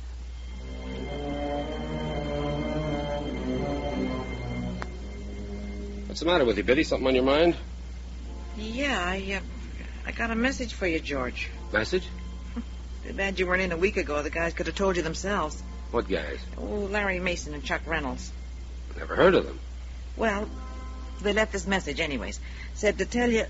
[6.06, 6.84] What's the matter with you, Biddy?
[6.84, 7.54] Something on your mind?
[8.56, 9.40] Yeah, I, uh,
[10.06, 11.50] I got a message for you, George.
[11.70, 12.08] Message?
[13.04, 14.22] Too bad you weren't in a week ago.
[14.22, 15.62] The guys could have told you themselves.
[15.90, 16.38] What guys?
[16.56, 18.32] Oh, Larry Mason and Chuck Reynolds.
[18.96, 19.58] Never heard of them.
[20.16, 20.48] Well,
[21.20, 22.40] they left this message anyways.
[22.72, 23.44] Said to tell you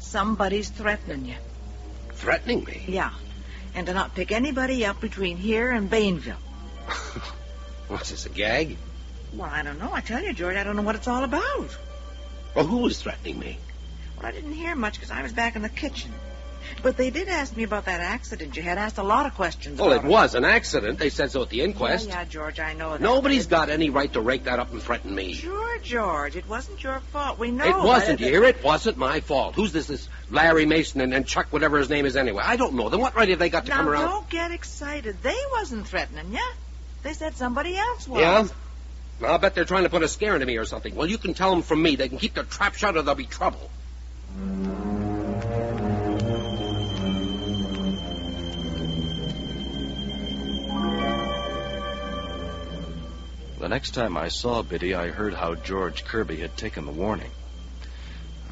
[0.00, 1.36] somebody's threatening you.
[2.14, 2.84] Threatening me?
[2.88, 3.10] Yeah.
[3.74, 6.34] And to not pick anybody up between here and Bainville.
[7.88, 8.76] What's this, a gag?
[9.32, 9.92] Well, I don't know.
[9.92, 11.76] I tell you, George, I don't know what it's all about.
[12.54, 13.58] Well, who was threatening me?
[14.16, 16.12] Well, I didn't hear much because I was back in the kitchen.
[16.82, 18.78] But they did ask me about that accident you had.
[18.78, 20.98] Asked a lot of questions Well, about it was an accident.
[20.98, 22.08] They said so at the inquest.
[22.08, 23.00] Yeah, yeah, George, I know that.
[23.00, 25.34] Nobody's got any right to rake that up and threaten me.
[25.34, 26.36] Sure, George.
[26.36, 27.38] It wasn't your fault.
[27.38, 27.64] We know.
[27.64, 28.44] it wasn't, you hear?
[28.44, 29.54] It wasn't my fault.
[29.54, 32.42] Who's this, this Larry Mason and, and Chuck, whatever his name is anyway?
[32.44, 32.88] I don't know.
[32.88, 34.08] Then what right have they got to Now, come around?
[34.08, 35.16] don't get excited.
[35.22, 36.50] They wasn't threatening you.
[37.02, 38.20] They said somebody else was.
[38.20, 38.46] Yeah?
[39.26, 40.94] I'll bet they're trying to put a scare into me or something.
[40.94, 41.96] Well, you can tell them from me.
[41.96, 43.70] They can keep their trap shut or there'll be trouble.
[53.60, 57.30] The next time I saw Biddy, I heard how George Kirby had taken the warning.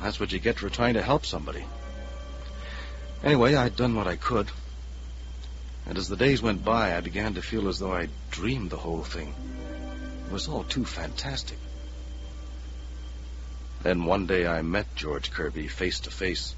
[0.03, 1.65] That's what you get for trying to help somebody.
[3.25, 4.51] Anyway, I'd done what I could.
[5.87, 8.77] And as the days went by, I began to feel as though I'd dreamed the
[8.77, 9.35] whole thing.
[10.27, 11.57] It was all too fantastic.
[13.83, 16.55] Then one day I met George Kirby face to face.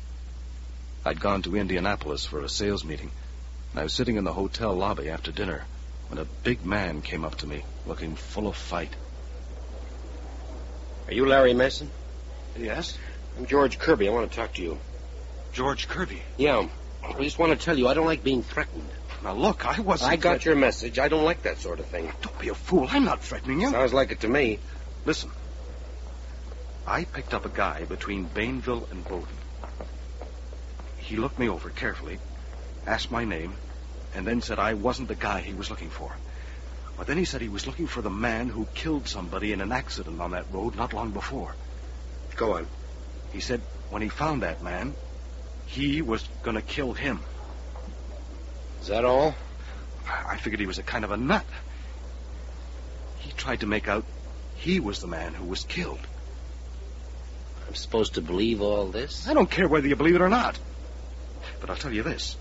[1.04, 3.12] I'd gone to Indianapolis for a sales meeting.
[3.70, 5.66] And I was sitting in the hotel lobby after dinner
[6.10, 8.92] when a big man came up to me, looking full of fight.
[11.06, 11.88] Are you Larry Mason?
[12.58, 12.98] Yes?
[13.38, 14.08] I'm George Kirby.
[14.08, 14.78] I want to talk to you.
[15.52, 16.20] George Kirby?
[16.36, 16.68] Yeah.
[17.04, 18.88] I just want to tell you I don't like being threatened.
[19.22, 20.10] Now, look, I wasn't.
[20.10, 20.98] I got your message.
[20.98, 22.12] I don't like that sort of thing.
[22.22, 22.88] Don't be a fool.
[22.90, 23.70] I'm not threatening you.
[23.70, 24.58] Sounds like it to me.
[25.06, 25.30] Listen.
[26.86, 29.28] I picked up a guy between Bainville and Bowden.
[30.98, 32.18] He looked me over carefully,
[32.86, 33.52] asked my name,
[34.14, 36.12] and then said I wasn't the guy he was looking for.
[36.96, 39.72] But then he said he was looking for the man who killed somebody in an
[39.72, 41.54] accident on that road not long before.
[42.36, 42.66] Go on.
[43.32, 44.94] He said when he found that man,
[45.66, 47.20] he was going to kill him.
[48.82, 49.34] Is that all?
[50.06, 51.44] I figured he was a kind of a nut.
[53.18, 54.04] He tried to make out
[54.56, 56.00] he was the man who was killed.
[57.68, 59.28] I'm supposed to believe all this?
[59.28, 60.58] I don't care whether you believe it or not.
[61.60, 62.36] But I'll tell you this.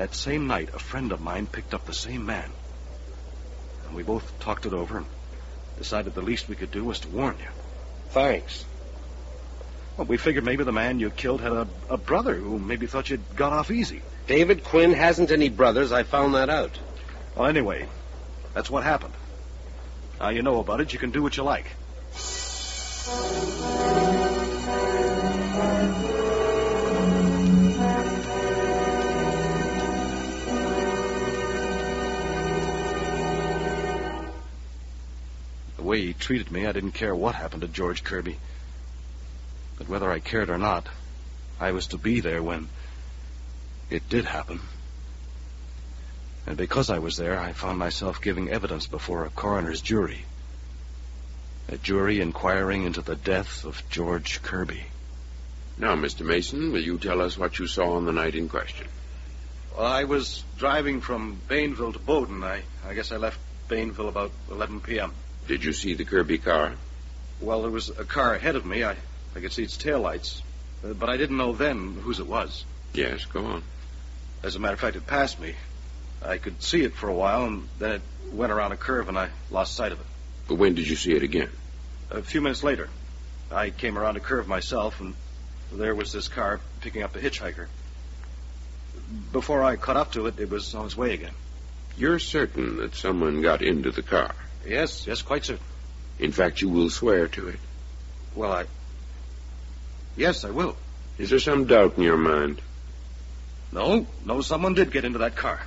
[0.00, 2.50] That same night, a friend of mine picked up the same man.
[3.84, 5.06] And we both talked it over and
[5.76, 7.50] decided the least we could do was to warn you.
[8.08, 8.64] Thanks.
[9.98, 13.10] Well, we figured maybe the man you killed had a, a brother who maybe thought
[13.10, 14.00] you'd got off easy.
[14.26, 15.92] David Quinn hasn't any brothers.
[15.92, 16.78] I found that out.
[17.36, 17.86] Well, anyway,
[18.54, 19.12] that's what happened.
[20.18, 20.94] Now you know about it.
[20.94, 21.66] You can do what you like.
[35.90, 38.38] Way he treated me, I didn't care what happened to George Kirby.
[39.76, 40.86] But whether I cared or not,
[41.58, 42.68] I was to be there when
[43.90, 44.60] it did happen.
[46.46, 50.24] And because I was there, I found myself giving evidence before a coroner's jury.
[51.68, 54.84] A jury inquiring into the death of George Kirby.
[55.76, 56.24] Now, Mr.
[56.24, 58.86] Mason, will you tell us what you saw on the night in question?
[59.76, 62.44] Well, I was driving from Bainville to Bowden.
[62.44, 65.12] I, I guess I left Bainville about 11 p.m.
[65.48, 66.72] Did you see the Kirby car?
[67.40, 68.84] Well, there was a car ahead of me.
[68.84, 68.96] I,
[69.34, 70.42] I could see its taillights.
[70.84, 72.64] Uh, but I didn't know then whose it was.
[72.94, 73.62] Yes, go on.
[74.42, 75.54] As a matter of fact, it passed me.
[76.22, 79.18] I could see it for a while, and then it went around a curve, and
[79.18, 80.06] I lost sight of it.
[80.48, 81.50] But when did you see it again?
[82.10, 82.88] A few minutes later,
[83.50, 85.14] I came around a curve myself, and
[85.72, 87.66] there was this car picking up a hitchhiker.
[89.32, 91.32] Before I caught up to it, it was on its way again.
[91.96, 94.34] You're certain that someone got into the car?
[94.66, 95.64] Yes, yes, quite certain.
[96.18, 97.58] In fact, you will swear to it.
[98.34, 98.64] Well, I.
[100.16, 100.76] Yes, I will.
[101.18, 102.60] Is there some doubt in your mind?
[103.72, 105.60] No, no, someone did get into that car.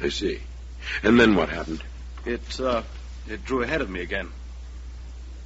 [0.00, 0.40] I see.
[1.02, 1.82] And then what happened?
[2.24, 2.82] It, uh,
[3.28, 4.28] it drew ahead of me again.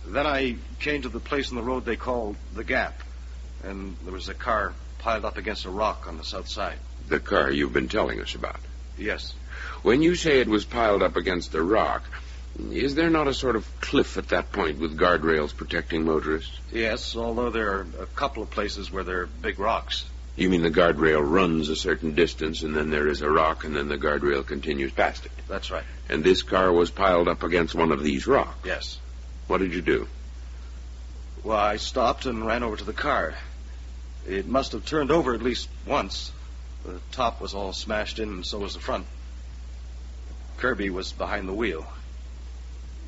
[0.07, 3.03] Then I came to the place in the road they call the Gap,
[3.63, 6.79] and there was a car piled up against a rock on the south side.
[7.09, 8.61] The car you've been telling us about.
[8.97, 9.35] Yes.
[9.83, 12.05] When you say it was piled up against a rock,
[12.71, 16.59] is there not a sort of cliff at that point with guardrails protecting motorists?
[16.73, 20.05] Yes, although there are a couple of places where there are big rocks.
[20.37, 23.75] You mean the guardrail runs a certain distance and then there is a rock and
[23.75, 25.33] then the guardrail continues past it?
[25.49, 25.85] That's right.
[26.09, 28.59] And this car was piled up against one of these rocks?
[28.65, 28.99] Yes.
[29.47, 30.09] What did you do?
[31.45, 33.35] Well, I stopped and ran over to the car.
[34.27, 36.33] It must have turned over at least once.
[36.85, 39.07] The top was all smashed in, and so was the front.
[40.57, 41.87] Kirby was behind the wheel.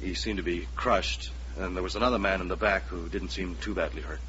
[0.00, 3.30] He seemed to be crushed, and there was another man in the back who didn't
[3.30, 4.20] seem too badly hurt.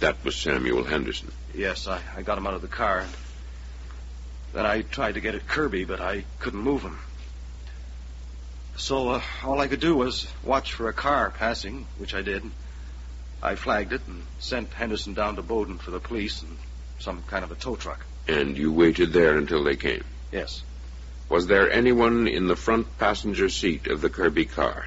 [0.00, 1.32] That was Samuel Henderson.
[1.54, 3.00] Yes, I, I got him out of the car.
[3.00, 3.10] And
[4.52, 6.98] Then I tried to get at Kirby, but I couldn't move him.
[8.76, 12.42] So uh, all I could do was watch for a car passing, which I did.
[13.42, 16.56] I flagged it and sent Henderson down to Bowden for the police and
[16.98, 18.04] some kind of a tow truck.
[18.28, 20.04] And you waited there until they came?
[20.30, 20.62] Yes.
[21.28, 24.86] Was there anyone in the front passenger seat of the Kirby car?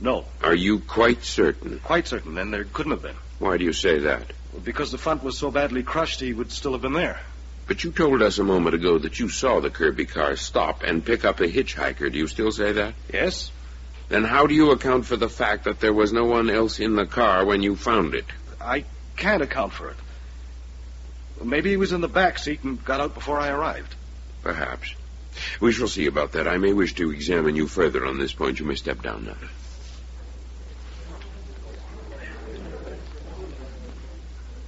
[0.00, 0.24] No.
[0.42, 1.78] Are you quite certain?
[1.80, 3.16] Quite certain, and there couldn't have been.
[3.38, 4.32] Why do you say that?
[4.52, 7.20] Well, because the front was so badly crushed, he would still have been there.
[7.66, 11.04] But you told us a moment ago that you saw the Kirby car stop and
[11.04, 12.10] pick up a hitchhiker.
[12.10, 12.94] Do you still say that?
[13.12, 13.50] Yes.
[14.08, 16.96] Then how do you account for the fact that there was no one else in
[16.96, 18.26] the car when you found it?
[18.60, 18.84] I
[19.16, 19.96] can't account for it.
[21.42, 23.94] Maybe he was in the back seat and got out before I arrived.
[24.42, 24.94] Perhaps.
[25.60, 26.46] We shall see about that.
[26.46, 28.60] I may wish to examine you further on this point.
[28.60, 29.36] You may step down now.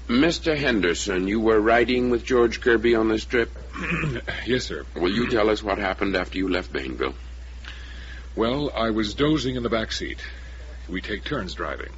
[0.09, 0.55] Mr.
[0.55, 3.51] Henderson, you were riding with George Kirby on this trip?
[4.47, 4.85] yes, sir.
[4.95, 7.15] Will you tell us what happened after you left Bainville?
[8.37, 10.19] Well, I was dozing in the back seat.
[10.91, 11.93] We take turns driving.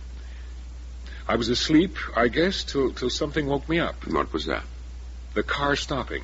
[1.27, 4.07] I was asleep, I guess, till, till something woke me up.
[4.07, 4.63] What was that?
[5.35, 6.23] The car stopping.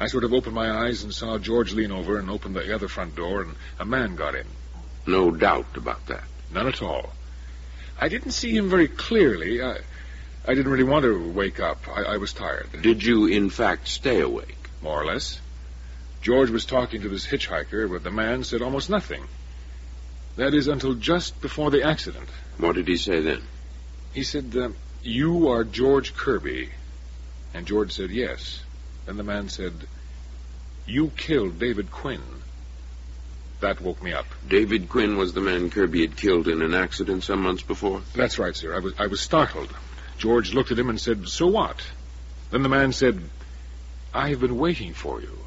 [0.00, 2.88] I sort of opened my eyes and saw George lean over and open the other
[2.88, 4.46] front door, and a man got in.
[5.06, 6.24] No doubt about that.
[6.52, 7.12] None at all.
[8.00, 9.62] I didn't see him very clearly.
[9.62, 9.78] I,
[10.46, 11.88] I didn't really want to wake up.
[11.88, 12.68] I, I was tired.
[12.82, 14.56] Did you, in fact, stay awake?
[14.82, 15.40] More or less.
[16.20, 19.24] George was talking to this hitchhiker, but the man said almost nothing.
[20.36, 22.28] That is, until just before the accident.
[22.58, 23.42] What did he say then?
[24.12, 24.70] He said, uh,
[25.02, 26.70] You are George Kirby.
[27.54, 28.62] And George said, Yes.
[29.06, 29.72] Then the man said,
[30.86, 32.22] You killed David Quinn.
[33.60, 34.26] That woke me up.
[34.46, 38.02] David Quinn was the man Kirby had killed in an accident some months before?
[38.14, 38.74] That's right, sir.
[38.74, 39.72] I was, I was startled.
[40.24, 41.82] George looked at him and said, So what?
[42.50, 43.20] Then the man said,
[44.14, 45.38] I have been waiting for you.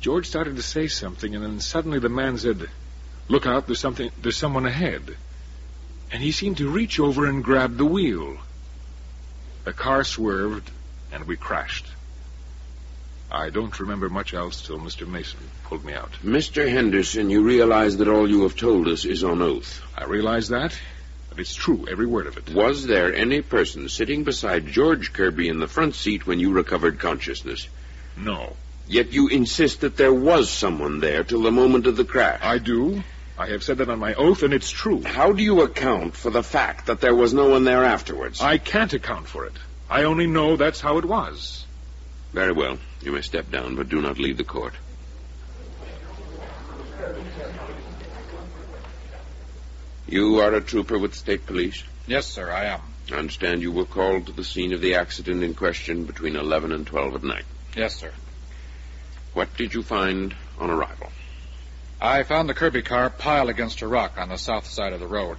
[0.00, 2.70] George started to say something, and then suddenly the man said,
[3.28, 5.18] Look out, there's something there's someone ahead.
[6.10, 8.38] And he seemed to reach over and grab the wheel.
[9.64, 10.70] The car swerved,
[11.12, 11.84] and we crashed.
[13.30, 15.06] I don't remember much else till Mr.
[15.06, 16.12] Mason pulled me out.
[16.24, 16.66] Mr.
[16.66, 19.82] Henderson, you realize that all you have told us is on oath.
[19.94, 20.74] I realize that,
[21.32, 22.54] but it's true, every word of it.
[22.54, 26.98] Was there any person sitting beside George Kirby in the front seat when you recovered
[26.98, 27.68] consciousness?
[28.16, 28.54] No.
[28.86, 32.40] Yet you insist that there was someone there till the moment of the crash.
[32.42, 33.02] I do.
[33.38, 35.02] I have said that on my oath, and it's true.
[35.02, 38.42] How do you account for the fact that there was no one there afterwards?
[38.42, 39.54] I can't account for it.
[39.88, 41.64] I only know that's how it was.
[42.34, 42.78] Very well.
[43.00, 44.74] You may step down, but do not leave the court.
[50.06, 51.82] You are a trooper with state police?
[52.06, 52.80] Yes, sir, I am.
[53.10, 56.72] I understand you were called to the scene of the accident in question between 11
[56.72, 57.44] and 12 at night.
[57.76, 58.12] Yes, sir.
[59.32, 61.10] What did you find on arrival?
[62.00, 65.06] I found the Kirby car piled against a rock on the south side of the
[65.06, 65.38] road.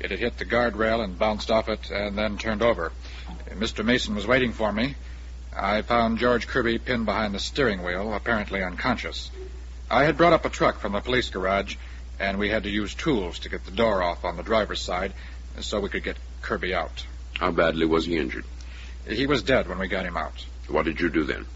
[0.00, 2.90] It had hit the guardrail and bounced off it and then turned over.
[3.50, 3.84] Mr.
[3.84, 4.96] Mason was waiting for me.
[5.56, 9.30] I found George Kirby pinned behind the steering wheel, apparently unconscious.
[9.90, 11.76] I had brought up a truck from the police garage,
[12.20, 15.14] and we had to use tools to get the door off on the driver's side
[15.60, 17.04] so we could get Kirby out.
[17.38, 18.44] How badly was he injured?
[19.08, 20.44] He was dead when we got him out.
[20.68, 21.46] What did you do then?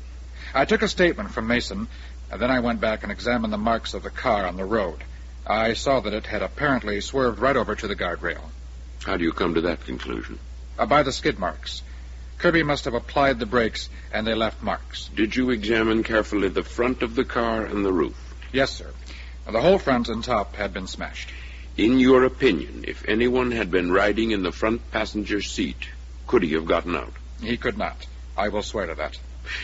[0.55, 1.87] I took a statement from Mason,
[2.31, 5.05] and then I went back and examined the marks of the car on the road.
[5.47, 8.41] I saw that it had apparently swerved right over to the guardrail.
[9.05, 10.39] How do you come to that conclusion?
[10.79, 11.83] Uh, by the skid marks.
[12.39, 15.11] Kirby must have applied the brakes, and they left marks.
[15.15, 18.17] Did you examine carefully the front of the car and the roof?
[18.53, 18.91] Yes, sir.
[19.47, 21.31] The whole front and top had been smashed.
[21.77, 25.89] In your opinion, if anyone had been riding in the front passenger seat,
[26.27, 27.13] could he have gotten out?
[27.43, 28.07] He could not.
[28.37, 29.19] I will swear to that.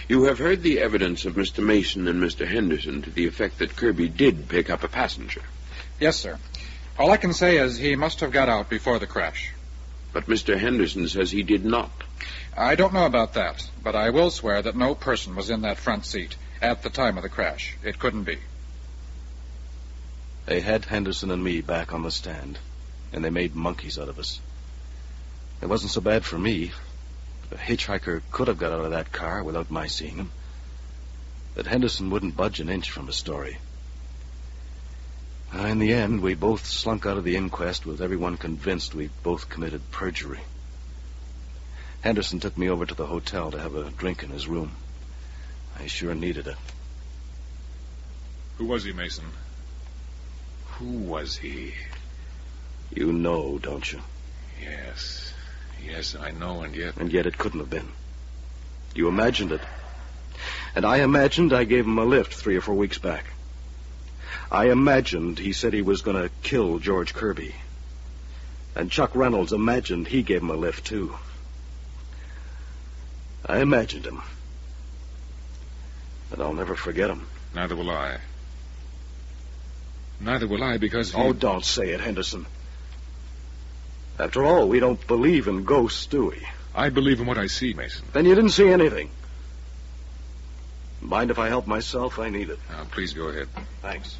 [0.08, 1.64] You have heard the evidence of Mr.
[1.64, 2.46] Mason and Mr.
[2.46, 5.42] Henderson to the effect that Kirby did pick up a passenger.
[5.98, 6.38] Yes, sir.
[6.98, 9.52] All I can say is he must have got out before the crash.
[10.12, 10.58] But Mr.
[10.58, 11.90] Henderson says he did not.
[12.56, 15.78] I don't know about that, but I will swear that no person was in that
[15.78, 17.76] front seat at the time of the crash.
[17.82, 18.38] It couldn't be.
[20.46, 22.58] They had Henderson and me back on the stand,
[23.12, 24.40] and they made monkeys out of us.
[25.60, 26.72] It wasn't so bad for me.
[27.50, 30.30] The hitchhiker could have got out of that car without my seeing him.
[31.54, 33.58] But Henderson wouldn't budge an inch from his story.
[35.52, 39.10] Uh, in the end, we both slunk out of the inquest with everyone convinced we'd
[39.22, 40.40] both committed perjury.
[42.02, 44.72] Henderson took me over to the hotel to have a drink in his room.
[45.78, 46.56] I sure needed it.
[48.58, 49.24] Who was he, Mason?
[50.80, 51.74] Who was he?
[52.90, 54.00] You know, don't you?
[54.62, 55.34] Yes.
[55.84, 56.96] Yes, I know, and yet.
[56.96, 57.88] And yet it couldn't have been.
[58.94, 59.60] You imagined it.
[60.74, 63.26] And I imagined I gave him a lift three or four weeks back.
[64.50, 67.54] I imagined he said he was going to kill George Kirby.
[68.74, 71.14] And Chuck Reynolds imagined he gave him a lift, too.
[73.44, 74.22] I imagined him.
[76.32, 77.26] And I'll never forget him.
[77.54, 78.18] Neither will I.
[80.20, 81.12] Neither will I, because.
[81.12, 81.20] He...
[81.20, 82.46] Oh, don't say it, Henderson.
[84.18, 86.46] After all, we don't believe in ghosts, do we?
[86.74, 88.04] I believe in what I see, Mason.
[88.12, 89.10] Then you didn't see anything.
[91.00, 92.18] Mind if I help myself?
[92.18, 92.58] I need it.
[92.68, 93.48] Now, please go ahead.
[93.80, 94.18] Thanks.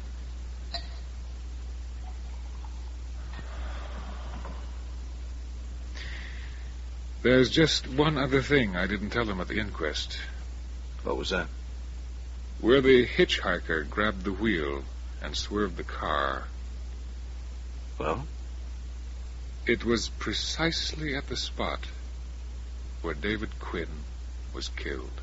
[7.21, 10.17] There's just one other thing I didn't tell them at the inquest.
[11.03, 11.47] What was that?
[12.59, 14.83] Where the hitchhiker grabbed the wheel
[15.21, 16.47] and swerved the car.
[17.97, 18.25] Well?
[19.67, 21.85] It was precisely at the spot
[23.01, 24.03] where David Quinn
[24.53, 25.21] was killed.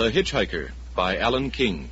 [0.00, 1.90] The Hitchhiker by Alan King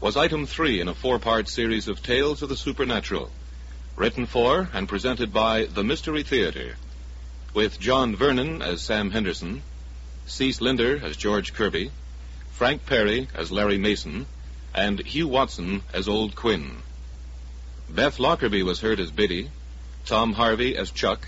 [0.00, 3.32] was item three in a four part series of tales of the supernatural,
[3.96, 6.76] written for and presented by the Mystery Theater,
[7.52, 9.62] with John Vernon as Sam Henderson,
[10.24, 11.90] Cec Linder as George Kirby,
[12.52, 14.26] Frank Perry as Larry Mason,
[14.72, 16.76] and Hugh Watson as Old Quinn.
[17.90, 19.50] Beth Lockerbie was heard as Biddy,
[20.06, 21.26] Tom Harvey as Chuck,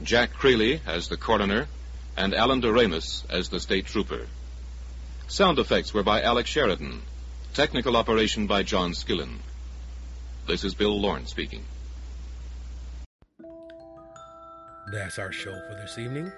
[0.00, 1.66] Jack Creley as the coroner,
[2.16, 4.28] and Alan Doremus as the state trooper.
[5.30, 7.02] Sound effects were by Alex Sheridan.
[7.54, 9.36] Technical operation by John Skillen.
[10.48, 11.62] This is Bill Lawrence speaking.
[14.90, 16.32] That's our show for this evening.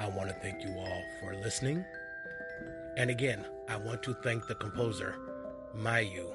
[0.00, 1.84] I want to thank you all for listening.
[2.96, 5.14] And again, I want to thank the composer,
[5.76, 6.32] Mayu,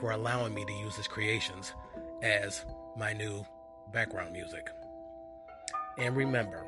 [0.00, 1.74] for allowing me to use his creations
[2.24, 2.64] as
[2.96, 3.46] my new
[3.92, 4.68] background music.
[5.96, 6.66] And remember,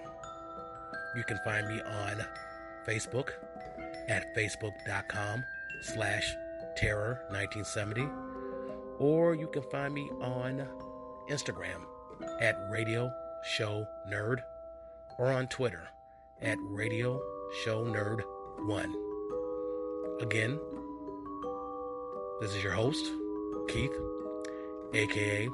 [1.16, 2.24] you can find me on
[2.86, 3.30] Facebook
[4.09, 5.44] at facebook.com
[5.82, 6.36] slash
[6.76, 8.07] terror 1970
[8.98, 10.66] or you can find me on
[11.28, 11.82] instagram
[12.40, 13.11] at radio
[13.44, 14.38] show nerd
[15.18, 15.88] or on twitter
[16.42, 17.20] at radio
[17.64, 18.22] show nerd
[18.66, 18.94] 1
[20.20, 20.59] again
[22.40, 23.04] this is your host
[23.68, 23.92] keith
[24.94, 25.48] aka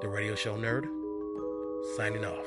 [0.00, 0.86] the radio show nerd
[1.96, 2.46] signing off